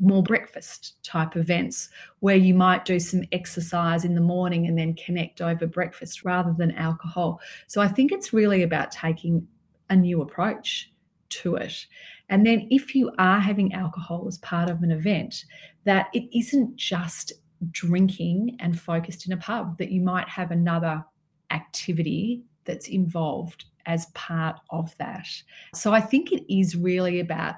more 0.00 0.22
breakfast 0.22 1.02
type 1.02 1.36
events 1.36 1.88
where 2.20 2.36
you 2.36 2.54
might 2.54 2.84
do 2.84 2.98
some 2.98 3.22
exercise 3.32 4.04
in 4.04 4.14
the 4.14 4.20
morning 4.20 4.66
and 4.66 4.78
then 4.78 4.94
connect 4.94 5.40
over 5.40 5.66
breakfast 5.66 6.24
rather 6.24 6.54
than 6.56 6.72
alcohol. 6.72 7.40
So 7.66 7.80
I 7.80 7.88
think 7.88 8.12
it's 8.12 8.32
really 8.32 8.62
about 8.62 8.90
taking 8.90 9.46
a 9.88 9.96
new 9.96 10.20
approach 10.22 10.92
to 11.28 11.56
it. 11.56 11.86
And 12.28 12.44
then 12.44 12.66
if 12.70 12.94
you 12.94 13.10
are 13.18 13.40
having 13.40 13.72
alcohol 13.72 14.24
as 14.28 14.38
part 14.38 14.68
of 14.68 14.82
an 14.82 14.90
event, 14.90 15.44
that 15.84 16.08
it 16.12 16.28
isn't 16.36 16.76
just 16.76 17.32
drinking 17.70 18.56
and 18.60 18.78
focused 18.78 19.26
in 19.26 19.32
a 19.32 19.36
pub, 19.36 19.78
that 19.78 19.90
you 19.90 20.02
might 20.02 20.28
have 20.28 20.50
another 20.50 21.04
activity 21.50 22.42
that's 22.64 22.88
involved 22.88 23.64
as 23.86 24.06
part 24.06 24.56
of 24.70 24.96
that. 24.98 25.26
So 25.74 25.92
I 25.92 26.00
think 26.00 26.32
it 26.32 26.44
is 26.52 26.76
really 26.76 27.20
about 27.20 27.56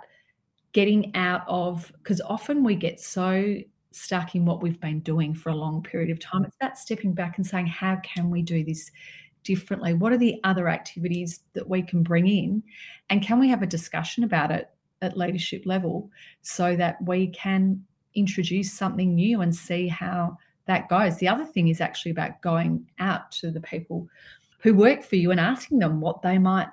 getting 0.72 1.14
out 1.14 1.42
of 1.48 1.90
because 1.98 2.20
often 2.20 2.62
we 2.62 2.74
get 2.74 3.00
so 3.00 3.56
stuck 3.90 4.34
in 4.34 4.44
what 4.44 4.62
we've 4.62 4.80
been 4.80 5.00
doing 5.00 5.34
for 5.34 5.48
a 5.48 5.54
long 5.54 5.82
period 5.82 6.10
of 6.10 6.20
time. 6.20 6.44
It's 6.44 6.56
about 6.60 6.78
stepping 6.78 7.14
back 7.14 7.38
and 7.38 7.46
saying, 7.46 7.66
how 7.66 7.96
can 8.02 8.30
we 8.30 8.42
do 8.42 8.62
this 8.62 8.90
differently? 9.42 9.94
What 9.94 10.12
are 10.12 10.18
the 10.18 10.40
other 10.44 10.68
activities 10.68 11.40
that 11.54 11.68
we 11.68 11.82
can 11.82 12.02
bring 12.02 12.26
in? 12.26 12.62
And 13.10 13.22
can 13.22 13.40
we 13.40 13.48
have 13.48 13.62
a 13.62 13.66
discussion 13.66 14.24
about 14.24 14.50
it 14.50 14.70
at 15.00 15.16
leadership 15.16 15.62
level 15.64 16.10
so 16.42 16.76
that 16.76 17.02
we 17.04 17.28
can 17.28 17.82
introduce 18.14 18.72
something 18.72 19.14
new 19.14 19.40
and 19.40 19.54
see 19.54 19.88
how 19.88 20.36
that 20.68 20.88
goes? 20.88 21.16
The 21.16 21.28
other 21.28 21.44
thing 21.44 21.68
is 21.68 21.80
actually 21.80 22.12
about 22.12 22.40
going 22.42 22.86
out 23.00 23.32
to 23.32 23.50
the 23.50 23.60
people 23.60 24.06
who 24.60 24.74
work 24.74 25.02
for 25.02 25.16
you 25.16 25.30
and 25.30 25.40
asking 25.40 25.80
them 25.80 26.00
what 26.00 26.22
they 26.22 26.38
might 26.38 26.68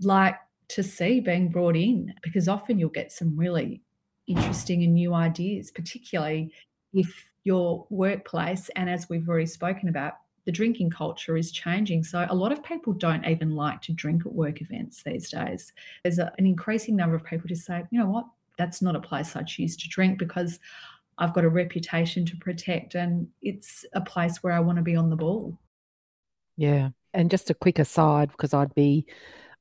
like 0.00 0.36
to 0.68 0.82
see 0.82 1.20
being 1.20 1.50
brought 1.50 1.76
in 1.76 2.12
because 2.22 2.48
often 2.48 2.78
you'll 2.78 2.88
get 2.88 3.12
some 3.12 3.36
really 3.36 3.82
interesting 4.26 4.82
and 4.82 4.94
new 4.94 5.12
ideas, 5.12 5.70
particularly 5.70 6.52
if 6.94 7.32
your 7.44 7.86
workplace, 7.90 8.70
and 8.76 8.88
as 8.88 9.08
we've 9.10 9.28
already 9.28 9.46
spoken 9.46 9.88
about, 9.88 10.14
the 10.46 10.52
drinking 10.52 10.90
culture 10.90 11.36
is 11.36 11.52
changing. 11.52 12.02
So 12.02 12.26
a 12.28 12.34
lot 12.34 12.52
of 12.52 12.62
people 12.62 12.94
don't 12.94 13.26
even 13.26 13.50
like 13.50 13.82
to 13.82 13.92
drink 13.92 14.24
at 14.24 14.32
work 14.32 14.62
events 14.62 15.02
these 15.02 15.30
days. 15.30 15.72
There's 16.02 16.18
a, 16.18 16.32
an 16.38 16.46
increasing 16.46 16.96
number 16.96 17.14
of 17.14 17.24
people 17.24 17.48
just 17.48 17.66
say, 17.66 17.84
you 17.90 17.98
know 17.98 18.08
what, 18.08 18.26
that's 18.56 18.80
not 18.80 18.96
a 18.96 19.00
place 19.00 19.36
I 19.36 19.42
choose 19.42 19.76
to 19.76 19.88
drink 19.88 20.18
because 20.18 20.58
I've 21.18 21.34
got 21.34 21.44
a 21.44 21.48
reputation 21.48 22.26
to 22.26 22.36
protect 22.36 22.94
and 22.94 23.28
it's 23.42 23.84
a 23.92 24.00
place 24.00 24.42
where 24.42 24.52
I 24.52 24.60
want 24.60 24.76
to 24.76 24.82
be 24.82 24.96
on 24.96 25.10
the 25.10 25.16
ball. 25.16 25.58
Yeah. 26.56 26.90
And 27.12 27.30
just 27.30 27.50
a 27.50 27.54
quick 27.54 27.78
aside, 27.78 28.30
because 28.30 28.54
I'd 28.54 28.74
be 28.74 29.06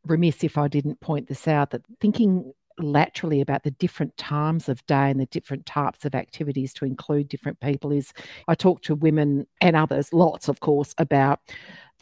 remiss 0.06 0.44
if 0.44 0.58
I 0.58 0.68
didn't 0.68 1.00
point 1.00 1.28
this 1.28 1.48
out 1.48 1.72
that 1.72 1.82
thinking 2.02 2.54
laterally 2.80 3.40
about 3.40 3.64
the 3.64 3.72
different 3.72 4.18
times 4.18 4.68
of 4.68 4.86
day 4.88 5.12
and 5.12 5.20
the 5.20 5.28
different 5.28 5.66
types 5.66 6.06
of 6.06 6.16
activities 6.16 6.74
to 6.74 6.86
include 6.86 7.30
different 7.30 7.60
people 7.60 7.92
is 7.92 8.14
I 8.48 8.56
talk 8.56 8.82
to 8.84 8.96
women 8.96 9.46
and 9.62 9.76
others, 9.76 10.12
lots 10.12 10.48
of 10.48 10.60
course, 10.60 10.96
about 10.98 11.40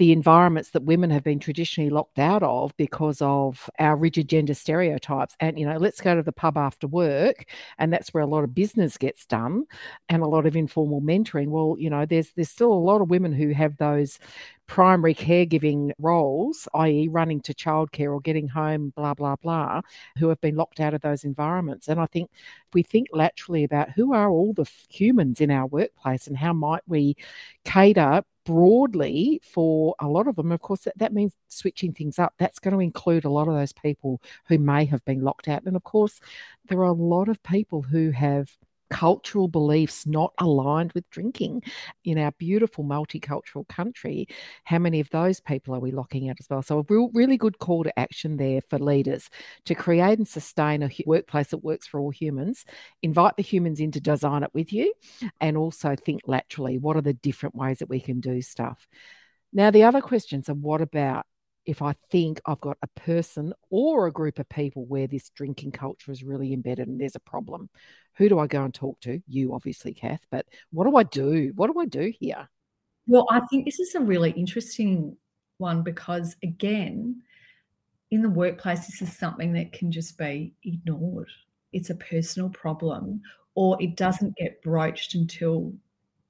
the 0.02 0.12
environments 0.12 0.72
that 0.72 0.82
women 0.82 1.12
have 1.12 1.24
been 1.24 1.38
traditionally 1.38 1.92
locked 1.92 2.18
out 2.18 2.42
of 2.42 2.76
because 2.76 3.22
of 3.22 3.70
our 3.78 3.96
rigid 3.96 4.28
gender 4.28 4.56
stereotypes. 4.56 5.36
And, 5.40 5.60
you 5.60 5.66
know, 5.68 5.78
let's 5.78 6.02
go 6.02 6.16
to 6.16 6.24
the 6.24 6.32
pub 6.32 6.58
after 6.58 6.88
work. 6.88 7.46
And 7.78 7.94
that's 7.94 8.12
where 8.12 8.24
a 8.24 8.26
lot 8.28 8.44
of 8.44 8.56
business 8.56 8.98
gets 8.98 9.28
done 9.28 9.66
and 10.10 10.24
a 10.24 10.28
lot 10.28 10.48
of 10.48 10.56
informal 10.56 11.02
mentoring. 11.02 11.50
Well, 11.50 11.76
you 11.78 11.92
know, 11.92 12.08
there's 12.08 12.32
there's 12.32 12.50
still 12.50 12.74
a 12.74 12.88
lot 12.90 13.02
of 13.02 13.12
women 13.12 13.32
who 13.32 13.50
have 13.50 13.78
those 13.78 14.18
primary 14.72 15.14
caregiving 15.14 15.92
roles, 16.00 16.66
i.e., 16.76 17.10
running 17.10 17.42
to 17.42 17.54
childcare 17.54 18.14
or 18.14 18.22
getting 18.22 18.48
home, 18.48 18.94
blah, 18.96 19.14
blah, 19.14 19.36
blah, 19.36 19.82
who 20.18 20.30
have 20.30 20.40
been 20.40 20.56
locked 20.56 20.80
out 20.80 20.94
of 20.94 21.02
those 21.02 21.26
environments. 21.26 21.90
And 21.90 22.00
I 22.00 22.06
think 22.06 22.32
we 22.74 22.82
think 22.82 23.10
laterally 23.12 23.66
about 23.66 23.90
who 23.90 24.14
are 24.14 24.30
all 24.30 24.54
the 24.54 24.66
humans 24.88 25.42
in 25.42 25.52
our 25.52 25.68
workplace 25.68 26.26
and 26.26 26.38
how 26.38 26.54
might 26.54 26.84
we 26.88 27.18
cater 27.66 28.24
broadly 28.46 29.42
for 29.44 29.94
a 30.00 30.08
lot 30.08 30.30
of 30.30 30.38
them. 30.38 30.54
Of 30.54 30.62
course, 30.62 30.86
that, 30.86 30.98
that 31.00 31.12
means 31.12 31.36
switching 31.50 31.92
things 31.92 32.18
up. 32.18 32.34
That's 32.38 32.60
going 32.60 32.74
to 32.74 32.80
include 32.80 33.26
a 33.26 33.30
lot 33.30 33.50
of 33.50 33.56
those 33.56 33.74
people 33.74 34.22
who 34.48 34.58
may 34.58 34.86
have 34.86 35.04
been 35.04 35.20
locked 35.20 35.50
out. 35.50 35.64
And 35.66 35.76
of 35.76 35.84
course, 35.84 36.22
there 36.70 36.80
are 36.80 36.86
a 36.86 36.94
lot 36.94 37.28
of 37.28 37.44
people 37.44 37.82
who 37.82 38.12
have 38.12 38.50
cultural 38.91 39.47
beliefs 39.47 40.06
not 40.06 40.34
aligned 40.38 40.91
with 40.91 41.10
drinking 41.10 41.63
in 42.04 42.17
our 42.17 42.32
beautiful 42.34 42.84
multicultural 42.84 43.67
country, 43.67 44.27
how 44.65 44.77
many 44.77 44.99
of 44.99 45.10
those 45.10 45.39
people 45.39 45.73
are 45.73 45.80
we 45.80 45.91
locking 45.91 46.30
out 46.30 46.36
as 46.39 46.47
well? 46.49 46.62
So, 46.62 46.80
a 46.80 46.86
real, 46.88 47.10
really 47.13 47.38
good 47.38 47.58
call 47.58 47.84
to 47.84 47.99
action 47.99 48.38
there 48.38 48.62
for 48.69 48.77
leaders 48.77 49.30
to 49.65 49.73
create 49.73 50.19
and 50.19 50.27
sustain 50.27 50.84
a 50.84 50.89
workplace 51.06 51.47
that 51.47 51.63
works 51.63 51.88
for 51.88 51.99
all 51.99 52.12
humans, 52.12 52.65
invite 53.01 53.38
the 53.38 53.43
humans 53.43 53.80
in 53.80 53.91
to 53.91 54.01
design 54.01 54.43
it 54.43 54.51
with 54.54 54.71
you, 54.71 54.93
and 55.39 55.58
also 55.58 55.95
think 55.95 56.21
laterally 56.27 56.77
what 56.77 56.97
are 56.97 57.01
the 57.01 57.13
different 57.13 57.56
ways 57.56 57.80
that 57.80 57.89
we 57.89 57.99
can 57.99 58.19
do 58.19 58.41
stuff. 58.41 58.88
Now, 59.54 59.71
the 59.71 59.84
other 59.84 60.01
questions 60.01 60.49
are 60.49 60.54
what 60.54 60.82
about 60.82 61.25
if 61.65 61.82
I 61.82 61.93
think 62.10 62.41
I've 62.45 62.62
got 62.62 62.78
a 62.82 63.00
person 63.00 63.54
or 63.69 64.08
a 64.08 64.12
group 64.12 64.39
of 64.39 64.50
people 64.50 64.86
where 64.86 65.08
this 65.08 65.30
drinking 65.30 65.71
culture 65.71 66.12
is 66.12 66.24
really 66.24 66.54
embedded 66.54 66.88
and 66.88 67.00
there's 67.00 67.15
a 67.15 67.19
problem, 67.19 67.69
who 68.15 68.30
do 68.30 68.39
I 68.39 68.47
go 68.47 68.63
and 68.63 68.74
talk 68.74 69.00
to? 69.02 69.21
You, 69.28 69.54
obviously, 69.54 69.93
Kath, 69.93 70.26
but 70.32 70.45
what 70.71 70.86
do 70.86 70.95
I 70.97 71.04
do? 71.04 71.52
What 71.56 71.71
do 71.71 71.80
I 71.80 71.86
do 71.86 72.12
here? 72.19 72.50
Well, 73.08 73.28
I 73.30 73.41
think 73.41 73.65
this 73.65 73.80
is 73.80 73.95
a 73.95 74.00
really 74.00 74.32
interesting 74.32 75.17
one 75.58 75.84
because, 75.84 76.36
again, 76.43 77.21
in 78.10 78.21
the 78.21 78.30
workplace, 78.30 78.86
this 78.86 79.02
is 79.02 79.17
something 79.17 79.54
that 79.54 79.71
can 79.71 79.91
just 79.91 80.17
be 80.17 80.54
ignored. 80.63 81.30
It's 81.74 81.89
a 81.89 81.95
personal 81.95 82.50
problem, 82.50 83.21
or 83.56 83.82
it 83.82 83.95
doesn't 83.95 84.36
get 84.36 84.62
broached 84.62 85.15
until 85.15 85.74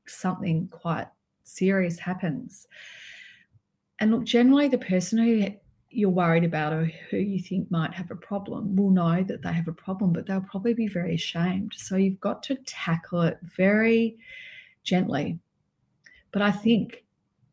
something 0.06 0.68
quite 0.70 1.08
serious 1.44 1.98
happens. 1.98 2.68
And 4.02 4.12
look, 4.12 4.24
generally, 4.24 4.68
the 4.68 4.80
person 4.80 5.20
who 5.20 5.48
you're 5.92 6.10
worried 6.10 6.44
about 6.44 6.74
or 6.74 6.92
who 7.12 7.18
you 7.18 7.40
think 7.40 7.70
might 7.70 7.94
have 7.94 8.10
a 8.10 8.16
problem 8.16 8.76
will 8.76 8.90
know 8.90 9.24
that 9.24 9.44
they 9.44 9.54
have 9.54 9.68
a 9.68 9.74
problem, 9.74 10.12
but 10.12 10.26
they'll 10.26 10.42
probably 10.42 10.74
be 10.74 10.88
very 10.88 11.14
ashamed. 11.14 11.74
So 11.78 11.98
you've 11.98 12.20
got 12.20 12.42
to 12.44 12.56
tackle 12.66 13.22
it 13.22 13.38
very 13.56 14.18
gently. 14.84 15.38
But 16.32 16.42
I 16.42 16.52
think 16.52 17.04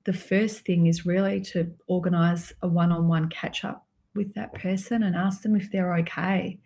the 0.04 0.14
first 0.14 0.64
thing 0.64 0.86
is 0.86 1.04
really 1.04 1.42
to 1.42 1.70
organize 1.86 2.54
a 2.62 2.68
one 2.68 2.92
on 2.92 3.08
one 3.08 3.28
catch 3.28 3.62
up 3.62 3.86
with 4.14 4.32
that 4.32 4.54
person 4.54 5.02
and 5.02 5.14
ask 5.14 5.42
them 5.42 5.54
if 5.54 5.70
they're 5.70 5.96
okay. 5.96 6.58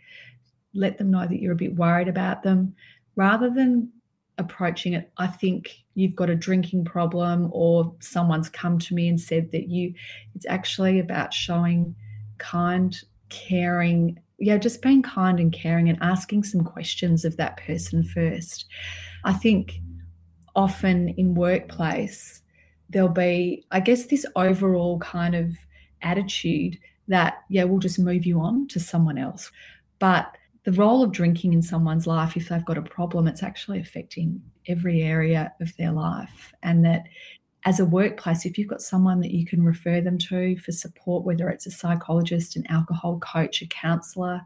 Let 0.74 0.96
them 0.96 1.10
know 1.10 1.26
that 1.26 1.40
you're 1.40 1.54
a 1.54 1.56
bit 1.56 1.74
worried 1.74 2.08
about 2.08 2.44
them 2.44 2.76
rather 3.16 3.50
than 3.50 3.90
approaching 4.38 4.94
it. 4.94 5.10
I 5.18 5.26
think 5.26 5.84
you've 5.94 6.16
got 6.16 6.30
a 6.30 6.36
drinking 6.36 6.84
problem 6.84 7.50
or 7.52 7.94
someone's 8.00 8.48
come 8.48 8.78
to 8.78 8.94
me 8.94 9.08
and 9.08 9.20
said 9.20 9.52
that 9.52 9.68
you 9.68 9.92
it's 10.34 10.46
actually 10.46 10.98
about 10.98 11.34
showing 11.34 11.94
kind 12.38 12.96
caring 13.28 14.18
yeah 14.38 14.56
just 14.56 14.80
being 14.80 15.02
kind 15.02 15.38
and 15.38 15.52
caring 15.52 15.90
and 15.90 15.98
asking 16.00 16.42
some 16.42 16.64
questions 16.64 17.26
of 17.26 17.36
that 17.36 17.58
person 17.58 18.02
first 18.02 18.64
i 19.24 19.32
think 19.34 19.80
often 20.54 21.08
in 21.10 21.34
workplace, 21.34 22.42
there'll 22.90 23.08
be, 23.08 23.64
I 23.70 23.80
guess, 23.80 24.06
this 24.06 24.26
overall 24.36 24.98
kind 24.98 25.34
of 25.34 25.56
attitude 26.02 26.78
that, 27.08 27.42
yeah, 27.48 27.64
we'll 27.64 27.78
just 27.78 27.98
move 27.98 28.26
you 28.26 28.40
on 28.40 28.68
to 28.68 28.80
someone 28.80 29.18
else. 29.18 29.50
But 29.98 30.36
the 30.64 30.72
role 30.72 31.02
of 31.02 31.12
drinking 31.12 31.52
in 31.52 31.62
someone's 31.62 32.06
life, 32.06 32.36
if 32.36 32.48
they've 32.48 32.64
got 32.64 32.78
a 32.78 32.82
problem, 32.82 33.26
it's 33.26 33.42
actually 33.42 33.80
affecting 33.80 34.40
every 34.68 35.02
area 35.02 35.52
of 35.60 35.76
their 35.76 35.92
life. 35.92 36.52
And 36.62 36.84
that 36.84 37.04
as 37.64 37.78
a 37.78 37.84
workplace, 37.84 38.44
if 38.44 38.58
you've 38.58 38.68
got 38.68 38.82
someone 38.82 39.20
that 39.20 39.32
you 39.32 39.46
can 39.46 39.64
refer 39.64 40.00
them 40.00 40.18
to 40.18 40.56
for 40.56 40.72
support, 40.72 41.24
whether 41.24 41.48
it's 41.48 41.66
a 41.66 41.70
psychologist, 41.70 42.56
an 42.56 42.66
alcohol 42.68 43.18
coach, 43.20 43.62
a 43.62 43.66
counselor, 43.66 44.40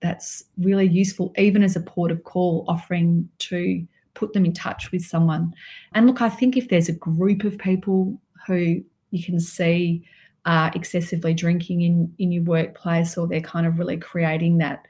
that's 0.00 0.44
really 0.58 0.86
useful, 0.86 1.32
even 1.38 1.62
as 1.62 1.76
a 1.76 1.80
port 1.80 2.10
of 2.10 2.24
call, 2.24 2.64
offering 2.68 3.28
to 3.38 3.86
put 4.14 4.32
them 4.32 4.44
in 4.44 4.52
touch 4.52 4.90
with 4.90 5.02
someone. 5.02 5.54
And 5.92 6.06
look, 6.06 6.20
I 6.20 6.28
think 6.28 6.56
if 6.56 6.68
there's 6.68 6.88
a 6.88 6.94
group 6.94 7.44
of 7.44 7.56
people 7.58 8.20
who 8.46 8.82
you 9.10 9.24
can 9.24 9.40
see 9.40 10.04
are 10.44 10.70
excessively 10.74 11.34
drinking 11.34 11.82
in, 11.82 12.12
in 12.18 12.32
your 12.32 12.42
workplace 12.44 13.16
or 13.16 13.26
they're 13.26 13.40
kind 13.40 13.66
of 13.66 13.78
really 13.78 13.96
creating 13.96 14.58
that 14.58 14.86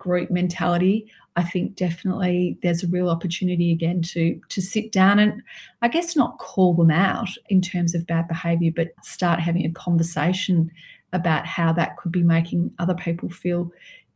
group 0.00 0.30
mentality, 0.30 1.06
I 1.36 1.44
think 1.44 1.76
definitely 1.76 2.58
there's 2.62 2.82
a 2.82 2.88
real 2.88 3.08
opportunity 3.08 3.70
again 3.70 4.02
to 4.02 4.40
to 4.48 4.60
sit 4.60 4.90
down 4.90 5.20
and 5.20 5.42
I 5.82 5.88
guess 5.88 6.16
not 6.16 6.38
call 6.38 6.74
them 6.74 6.90
out 6.90 7.28
in 7.48 7.60
terms 7.60 7.94
of 7.94 8.06
bad 8.06 8.26
behavior, 8.26 8.72
but 8.74 8.88
start 9.02 9.38
having 9.38 9.64
a 9.64 9.72
conversation 9.72 10.70
about 11.12 11.46
how 11.46 11.72
that 11.74 11.96
could 11.96 12.12
be 12.12 12.22
making 12.22 12.72
other 12.78 12.94
people 12.94 13.28
feel 13.28 13.70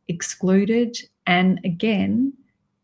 excluded 0.09 0.97
and 1.27 1.61
again 1.65 2.33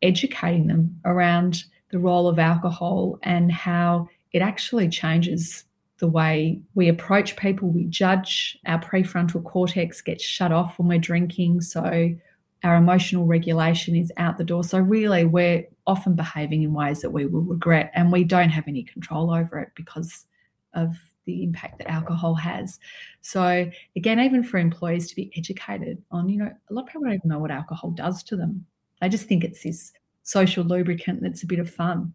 educating 0.02 0.68
them 0.68 0.98
around 1.04 1.64
the 1.90 1.98
role 1.98 2.28
of 2.28 2.38
alcohol 2.38 3.18
and 3.22 3.52
how 3.52 4.08
it 4.32 4.42
actually 4.42 4.88
changes 4.88 5.64
the 5.98 6.08
way 6.08 6.58
we 6.74 6.88
approach 6.88 7.36
people, 7.36 7.68
we 7.68 7.84
judge, 7.84 8.58
our 8.66 8.80
prefrontal 8.80 9.44
cortex 9.44 10.00
gets 10.00 10.24
shut 10.24 10.50
off 10.50 10.78
when 10.78 10.88
we're 10.88 10.98
drinking. 10.98 11.60
So 11.60 12.14
our 12.62 12.77
emotional 12.77 13.27
regulation 13.27 13.96
is 13.96 14.12
out 14.16 14.38
the 14.38 14.44
door. 14.44 14.64
So, 14.64 14.79
really, 14.79 15.25
we're 15.25 15.66
often 15.87 16.14
behaving 16.14 16.62
in 16.62 16.73
ways 16.73 17.01
that 17.01 17.11
we 17.11 17.27
will 17.27 17.42
regret, 17.42 17.90
and 17.94 18.12
we 18.12 18.25
don't 18.25 18.51
have 18.51 18.68
any 18.68 18.83
control 18.85 19.33
over 19.33 19.59
it 19.59 19.70
because 19.75 20.27
of 20.75 20.94
the 21.27 21.42
impact 21.42 21.79
that 21.79 21.90
alcohol 21.90 22.35
has. 22.35 22.79
So, 23.20 23.70
again, 23.96 24.20
even 24.20 24.42
for 24.42 24.59
employees 24.59 25.09
to 25.09 25.16
be 25.16 25.33
educated 25.37 26.03
on, 26.11 26.29
you 26.29 26.38
know, 26.38 26.51
a 26.70 26.73
lot 26.73 26.83
of 26.83 26.88
people 26.88 27.03
don't 27.03 27.14
even 27.14 27.29
know 27.29 27.38
what 27.38 27.51
alcohol 27.51 27.90
does 27.90 28.23
to 28.25 28.37
them. 28.37 28.64
They 29.01 29.09
just 29.09 29.27
think 29.27 29.44
it's 29.44 29.62
this 29.62 29.92
social 30.23 30.64
lubricant 30.64 31.23
that's 31.23 31.42
a 31.42 31.46
bit 31.46 31.59
of 31.59 31.70
fun. 31.70 32.12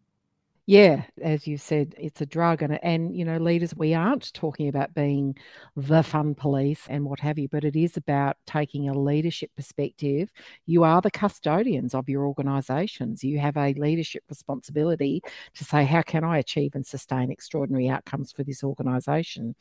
Yeah, 0.67 1.03
as 1.21 1.45
you 1.45 1.59
said, 1.59 1.93
it's 1.95 2.21
a 2.21 2.25
drug, 2.25 2.63
and 2.63 2.83
and 2.83 3.15
you 3.15 3.23
know, 3.23 3.37
leaders, 3.37 3.75
we 3.75 3.93
aren't 3.93 4.33
talking 4.33 4.67
about 4.67 4.95
being 4.95 5.35
the 5.75 6.01
fun 6.01 6.33
police 6.33 6.87
and 6.89 7.05
what 7.05 7.19
have 7.19 7.37
you, 7.37 7.47
but 7.47 7.63
it 7.63 7.75
is 7.75 7.97
about 7.97 8.37
taking 8.47 8.89
a 8.89 8.97
leadership 8.97 9.51
perspective. 9.55 10.31
You 10.65 10.83
are 10.83 11.01
the 11.01 11.11
custodians 11.11 11.93
of 11.93 12.09
your 12.09 12.25
organisations. 12.25 13.23
You 13.23 13.37
have 13.37 13.57
a 13.57 13.73
leadership 13.75 14.23
responsibility 14.27 15.21
to 15.53 15.63
say, 15.63 15.85
how 15.85 16.01
can 16.01 16.23
I 16.23 16.39
achieve 16.39 16.73
and 16.73 16.85
sustain 16.85 17.29
extraordinary 17.29 17.87
outcomes 17.87 18.31
for 18.31 18.43
this 18.43 18.63
organisation? 18.63 19.53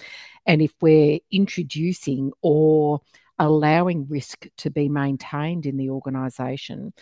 And 0.47 0.62
if 0.62 0.73
we're 0.81 1.19
introducing 1.31 2.33
or 2.40 3.03
allowing 3.38 4.07
risk 4.09 4.47
to 4.59 4.71
be 4.71 4.88
maintained 4.88 5.67
in 5.67 5.77
the 5.77 5.90
organisation, 5.90 6.95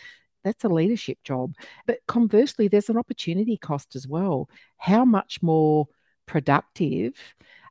that's 0.44 0.64
a 0.64 0.68
leadership 0.68 1.18
job. 1.24 1.54
But 1.86 1.98
conversely, 2.06 2.68
there's 2.68 2.88
an 2.88 2.98
opportunity 2.98 3.56
cost 3.56 3.96
as 3.96 4.06
well. 4.06 4.48
How 4.76 5.04
much 5.04 5.42
more 5.42 5.88
productive 6.26 7.14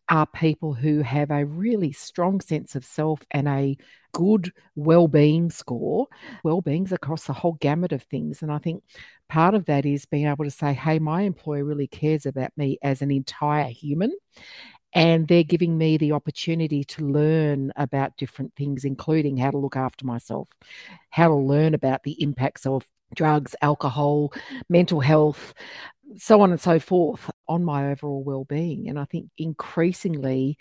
are 0.09 0.27
people 0.27 0.73
who 0.73 1.01
have 1.01 1.31
a 1.31 1.45
really 1.45 1.91
strong 1.93 2.41
sense 2.41 2.75
of 2.75 2.83
self 2.83 3.21
and 3.31 3.47
a 3.47 3.77
good 4.13 4.51
well-being 4.75 5.49
score 5.49 6.05
well-being's 6.43 6.91
across 6.91 7.23
the 7.25 7.33
whole 7.33 7.53
gamut 7.61 7.93
of 7.93 8.03
things 8.03 8.41
and 8.41 8.51
i 8.51 8.57
think 8.57 8.83
part 9.29 9.53
of 9.53 9.63
that 9.65 9.85
is 9.85 10.05
being 10.05 10.27
able 10.27 10.43
to 10.43 10.51
say 10.51 10.73
hey 10.73 10.99
my 10.99 11.21
employer 11.21 11.63
really 11.63 11.87
cares 11.87 12.25
about 12.25 12.51
me 12.57 12.77
as 12.83 13.01
an 13.01 13.09
entire 13.09 13.69
human 13.69 14.11
and 14.93 15.27
they're 15.27 15.43
giving 15.43 15.77
me 15.77 15.97
the 15.97 16.11
opportunity 16.11 16.83
to 16.83 17.07
learn 17.07 17.71
about 17.75 18.17
different 18.17 18.53
things, 18.55 18.83
including 18.83 19.37
how 19.37 19.51
to 19.51 19.57
look 19.57 19.75
after 19.75 20.05
myself, 20.05 20.49
how 21.09 21.27
to 21.27 21.35
learn 21.35 21.73
about 21.73 22.03
the 22.03 22.21
impacts 22.21 22.65
of 22.65 22.85
drugs, 23.15 23.55
alcohol, 23.61 24.33
mental 24.69 24.99
health, 24.99 25.53
so 26.17 26.41
on 26.41 26.51
and 26.51 26.59
so 26.59 26.79
forth 26.79 27.29
on 27.47 27.63
my 27.63 27.91
overall 27.91 28.23
well-being. 28.23 28.89
And 28.89 28.99
I 28.99 29.05
think 29.05 29.29
increasingly 29.37 30.57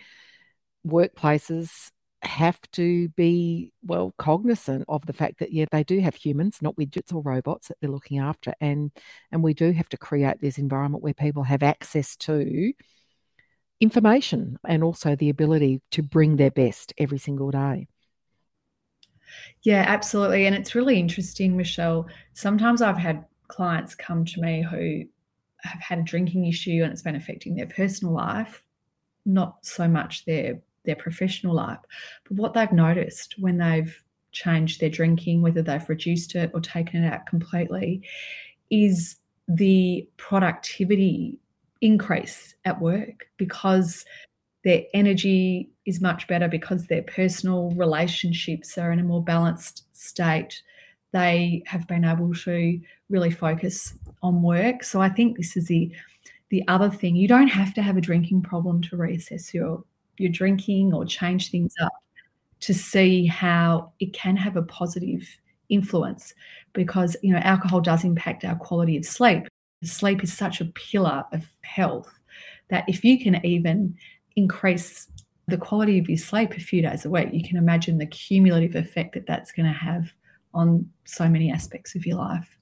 workplaces 0.87 1.91
have 2.23 2.61
to 2.73 3.09
be 3.11 3.73
well 3.83 4.15
cognizant 4.19 4.85
of 4.89 5.05
the 5.07 5.13
fact 5.13 5.39
that 5.39 5.53
yeah 5.53 5.65
they 5.73 5.83
do 5.83 6.01
have 6.01 6.15
humans 6.15 6.59
not 6.61 6.77
widgets 6.77 7.15
or 7.15 7.23
robots 7.23 7.69
that 7.69 7.79
they're 7.81 7.91
looking 7.91 8.19
after 8.19 8.53
and 8.61 8.91
and 9.33 9.43
we 9.43 9.55
do 9.55 9.73
have 9.73 9.89
to 9.89 9.97
create 9.97 10.39
this 10.39 10.59
environment 10.59 11.03
where 11.03 11.15
people 11.15 11.43
have 11.43 11.63
access 11.63 12.17
to 12.17 12.73
information 13.81 14.59
and 14.67 14.85
also 14.85 15.17
the 15.17 15.31
ability 15.31 15.81
to 15.91 16.03
bring 16.03 16.37
their 16.37 16.51
best 16.51 16.93
every 16.99 17.19
single 17.19 17.51
day. 17.51 17.89
Yeah, 19.63 19.85
absolutely. 19.87 20.47
And 20.47 20.55
it's 20.55 20.75
really 20.75 20.99
interesting, 20.99 21.57
Michelle. 21.57 22.07
Sometimes 22.35 22.83
I've 22.83 22.99
had 22.99 23.25
clients 23.49 23.95
come 23.95 24.25
to 24.25 24.41
me 24.41 24.63
who 24.63 25.05
have 25.63 25.81
had 25.81 25.99
a 25.99 26.03
drinking 26.03 26.47
issue 26.47 26.81
and 26.83 26.93
it's 26.93 27.03
been 27.03 27.17
affecting 27.17 27.55
their 27.55 27.67
personal 27.67 28.15
life, 28.15 28.63
not 29.25 29.65
so 29.65 29.89
much 29.89 30.25
their 30.25 30.61
their 30.85 30.97
professional 30.97 31.55
life. 31.55 31.79
But 32.25 32.39
what 32.39 32.55
they've 32.55 32.73
noticed 32.73 33.35
when 33.39 33.59
they've 33.59 34.03
changed 34.33 34.81
their 34.81 34.89
drinking, 34.89 35.43
whether 35.43 35.61
they've 35.63 35.89
reduced 35.89 36.35
it 36.35 36.51
or 36.55 36.61
taken 36.61 37.05
it 37.05 37.13
out 37.13 37.27
completely, 37.27 38.03
is 38.71 39.17
the 39.47 40.09
productivity 40.17 41.39
increase 41.81 42.55
at 42.65 42.81
work 42.81 43.27
because 43.37 44.05
their 44.65 44.83
energy 44.93 45.71
is 45.87 46.01
much 46.01 46.27
better 46.27 46.49
because 46.49 46.87
their 46.87 47.03
personal 47.03 47.71
relationships 47.71 48.77
are 48.77 48.93
in 48.93 49.01
a 49.01 49.05
more 49.05 49.23
balanced 49.23 49.85
state. 49.93 50.63
They 51.13 51.63
have 51.67 51.89
been 51.89 52.05
able 52.05 52.35
to 52.35 52.81
really 53.09 53.31
focus 53.31 53.95
on 54.23 54.43
work. 54.43 54.85
So 54.85 55.01
I 55.01 55.09
think 55.09 55.37
this 55.37 55.57
is 55.57 55.67
the 55.67 55.93
the 56.51 56.67
other 56.67 56.91
thing. 56.91 57.15
You 57.15 57.29
don't 57.29 57.49
have 57.49 57.73
to 57.75 57.83
have 57.83 57.97
a 57.97 58.01
drinking 58.01 58.43
problem 58.43 58.83
to 58.83 58.97
reassess 58.97 59.55
your 59.55 59.85
your 60.19 60.31
drinking 60.31 60.93
or 60.93 61.05
change 61.05 61.51
things 61.51 61.75
up 61.81 61.93
to 62.61 62.75
see 62.75 63.27
how 63.27 63.93
it 64.01 64.13
can 64.13 64.37
have 64.37 64.57
a 64.57 64.63
positive 64.63 65.27
influence 65.71 66.35
because 66.73 67.17
you 67.23 67.33
know 67.33 67.39
alcohol 67.39 67.81
does 67.81 68.05
impact 68.05 68.45
our 68.45 68.57
quality 68.57 68.97
of 68.97 69.05
sleep 69.05 69.47
Sleep 69.83 70.23
is 70.23 70.33
such 70.33 70.61
a 70.61 70.67
pillar 70.67 71.25
of 71.33 71.47
health 71.63 72.13
that 72.69 72.85
if 72.87 73.05
you 73.05 73.23
can 73.23 73.45
even 73.45 73.97
increase 74.37 75.09
the 75.49 75.57
quality 75.57 75.99
of 75.99 76.09
your 76.09 76.19
sleep 76.19 76.53
a 76.53 76.61
few 76.61 76.83
days 76.83 77.05
a 77.05 77.11
week, 77.11 77.29
you 77.33 77.43
can 77.43 77.57
imagine 77.57 77.99
the 77.99 78.07
cumulative 78.07 78.77
effect 78.77 79.15
that 79.15 79.27
that's 79.27 79.53
going 79.53 79.67
to 79.67 79.73
have 79.73 80.13
on 80.55 80.89
so 81.05 81.29
many 81.29 81.51
aspects 81.51 81.95
of 81.95 82.07
your 82.07 82.19
life. 82.19 82.57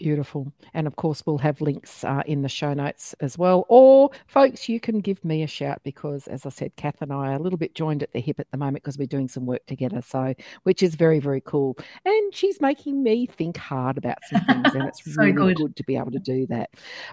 Beautiful. 0.00 0.50
And 0.72 0.86
of 0.86 0.96
course, 0.96 1.22
we'll 1.26 1.36
have 1.36 1.60
links 1.60 2.04
uh, 2.04 2.22
in 2.24 2.40
the 2.40 2.48
show 2.48 2.72
notes 2.72 3.14
as 3.20 3.36
well. 3.36 3.66
Or, 3.68 4.08
folks, 4.28 4.66
you 4.66 4.80
can 4.80 5.00
give 5.00 5.22
me 5.22 5.42
a 5.42 5.46
shout 5.46 5.82
because, 5.84 6.26
as 6.26 6.46
I 6.46 6.48
said, 6.48 6.74
Kath 6.76 7.02
and 7.02 7.12
I 7.12 7.32
are 7.32 7.34
a 7.34 7.38
little 7.38 7.58
bit 7.58 7.74
joined 7.74 8.02
at 8.02 8.10
the 8.14 8.20
hip 8.20 8.40
at 8.40 8.50
the 8.50 8.56
moment 8.56 8.82
because 8.82 8.96
we're 8.96 9.06
doing 9.06 9.28
some 9.28 9.44
work 9.44 9.66
together. 9.66 10.00
So, 10.00 10.32
which 10.62 10.82
is 10.82 10.94
very, 10.94 11.18
very 11.20 11.42
cool. 11.42 11.76
And 12.06 12.34
she's 12.34 12.62
making 12.62 13.02
me 13.02 13.26
think 13.26 13.58
hard 13.58 13.98
about 13.98 14.16
some 14.30 14.40
things. 14.46 14.74
And 14.74 14.84
it's 14.88 15.04
so 15.04 15.22
really 15.22 15.32
good. 15.52 15.56
good 15.58 15.76
to 15.76 15.84
be 15.84 15.98
able 15.98 16.12
to 16.12 16.18
do 16.18 16.46
that. 16.46 16.70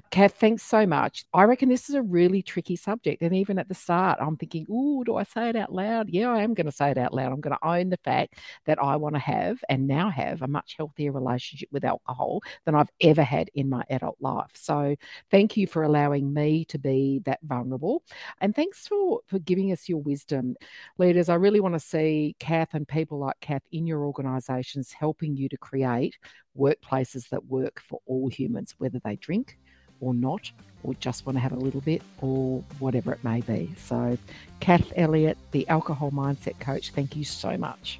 Kath, 0.10 0.36
thanks 0.40 0.64
so 0.64 0.86
much. 0.86 1.26
I 1.34 1.44
reckon 1.44 1.68
this 1.68 1.90
is 1.90 1.96
a 1.96 2.02
really 2.02 2.42
tricky 2.42 2.78
subject. 2.78 3.22
And 3.22 3.36
even 3.36 3.60
at 3.60 3.68
the 3.68 3.76
start, 3.76 4.18
I'm 4.22 4.38
thinking, 4.38 4.66
oh, 4.72 5.04
do 5.04 5.18
I 5.18 5.24
say 5.24 5.50
it 5.50 5.58
out 5.58 5.74
loud? 5.74 6.08
Yeah, 6.08 6.30
I 6.30 6.42
am 6.42 6.54
going 6.54 6.68
to 6.68 6.72
say 6.72 6.92
it 6.92 6.98
out 6.98 7.14
loud. 7.14 7.34
I'm 7.34 7.42
going 7.42 7.58
to 7.62 7.68
own 7.68 7.90
the 7.90 7.98
fact 7.98 8.36
that 8.66 8.82
I 8.82 8.96
want 8.96 9.16
to 9.16 9.20
have 9.20 9.58
and 9.68 9.88
now 9.88 10.10
have 10.10 10.42
a 10.42 10.48
much 10.48 10.76
healthier 10.78 11.12
relationship 11.12 11.68
with 11.74 11.84
alcohol 11.84 12.40
than 12.64 12.76
I've 12.78 12.91
ever 13.01 13.23
had 13.23 13.49
in 13.53 13.69
my 13.69 13.84
adult 13.89 14.17
life. 14.19 14.51
So 14.53 14.95
thank 15.32 15.57
you 15.57 15.67
for 15.67 15.84
allowing 15.84 16.34
me 16.34 16.65
to 16.65 16.78
be 16.78 17.21
that 17.25 17.39
vulnerable. 17.43 18.03
And 18.39 18.55
thanks 18.55 18.88
for, 18.88 19.21
for 19.28 19.39
giving 19.39 19.71
us 19.71 19.89
your 19.89 20.01
wisdom. 20.01 20.55
Leaders, 20.97 21.30
I 21.30 21.36
really 21.36 21.59
want 21.59 21.75
to 21.75 21.80
see 21.80 22.36
Kath 22.39 22.73
and 22.73 22.88
people 22.88 23.19
like 23.19 23.39
Kath 23.41 23.63
in 23.71 23.88
your 23.88 24.05
organisations 24.05 24.91
helping 24.91 25.36
you 25.36 25.49
to 25.49 25.57
create 25.57 26.17
workplaces 26.57 27.30
that 27.30 27.45
work 27.45 27.82
for 27.82 27.99
all 28.05 28.28
humans, 28.30 28.75
whether 28.78 28.99
they 29.03 29.15
drink 29.17 29.57
or 29.99 30.13
not, 30.13 30.51
or 30.84 30.93
just 30.95 31.25
want 31.25 31.36
to 31.36 31.39
have 31.39 31.51
a 31.51 31.59
little 31.59 31.82
bit, 31.82 32.01
or 32.21 32.63
whatever 32.80 33.11
it 33.11 33.23
may 33.23 33.41
be. 33.41 33.73
So, 33.78 34.17
Kath 34.59 34.93
Elliott, 34.95 35.38
the 35.51 35.67
alcohol 35.69 36.11
mindset 36.11 36.59
coach, 36.59 36.91
thank 36.91 37.15
you 37.15 37.23
so 37.23 37.57
much. 37.57 37.99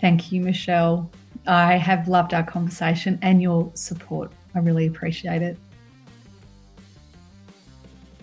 Thank 0.00 0.32
you, 0.32 0.40
Michelle. 0.40 1.10
I 1.46 1.74
have 1.76 2.08
loved 2.08 2.34
our 2.34 2.42
conversation 2.42 3.18
and 3.22 3.42
your 3.42 3.70
support. 3.74 4.32
I 4.54 4.60
really 4.60 4.86
appreciate 4.86 5.42
it. 5.42 5.56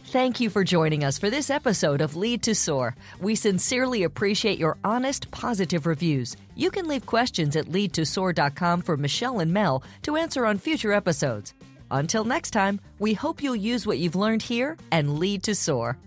Thank 0.05 0.41
you 0.41 0.49
for 0.49 0.65
joining 0.65 1.05
us 1.05 1.17
for 1.17 1.30
this 1.30 1.49
episode 1.49 2.01
of 2.01 2.17
Lead 2.17 2.43
to 2.43 2.53
Soar. 2.53 2.95
We 3.22 3.34
sincerely 3.34 4.03
appreciate 4.03 4.59
your 4.59 4.78
honest, 4.84 5.32
positive 5.32 5.86
reviews. 5.86 6.36
You 6.53 6.69
can 6.69 6.89
leave 6.89 7.05
questions 7.05 7.55
at 7.55 7.67
leadtosoar.com 7.67 8.82
for 8.82 8.97
Michelle 8.97 9.39
and 9.39 9.53
Mel 9.53 9.84
to 10.01 10.17
answer 10.17 10.45
on 10.45 10.57
future 10.57 10.91
episodes. 10.91 11.53
Until 11.91 12.26
next 12.26 12.51
time, 12.51 12.82
we 12.99 13.13
hope 13.13 13.41
you'll 13.41 13.55
use 13.55 13.88
what 13.88 13.99
you've 13.99 14.17
learned 14.17 14.41
here 14.41 14.76
and 14.91 15.17
lead 15.17 15.43
to 15.43 15.55
soar. 15.55 15.97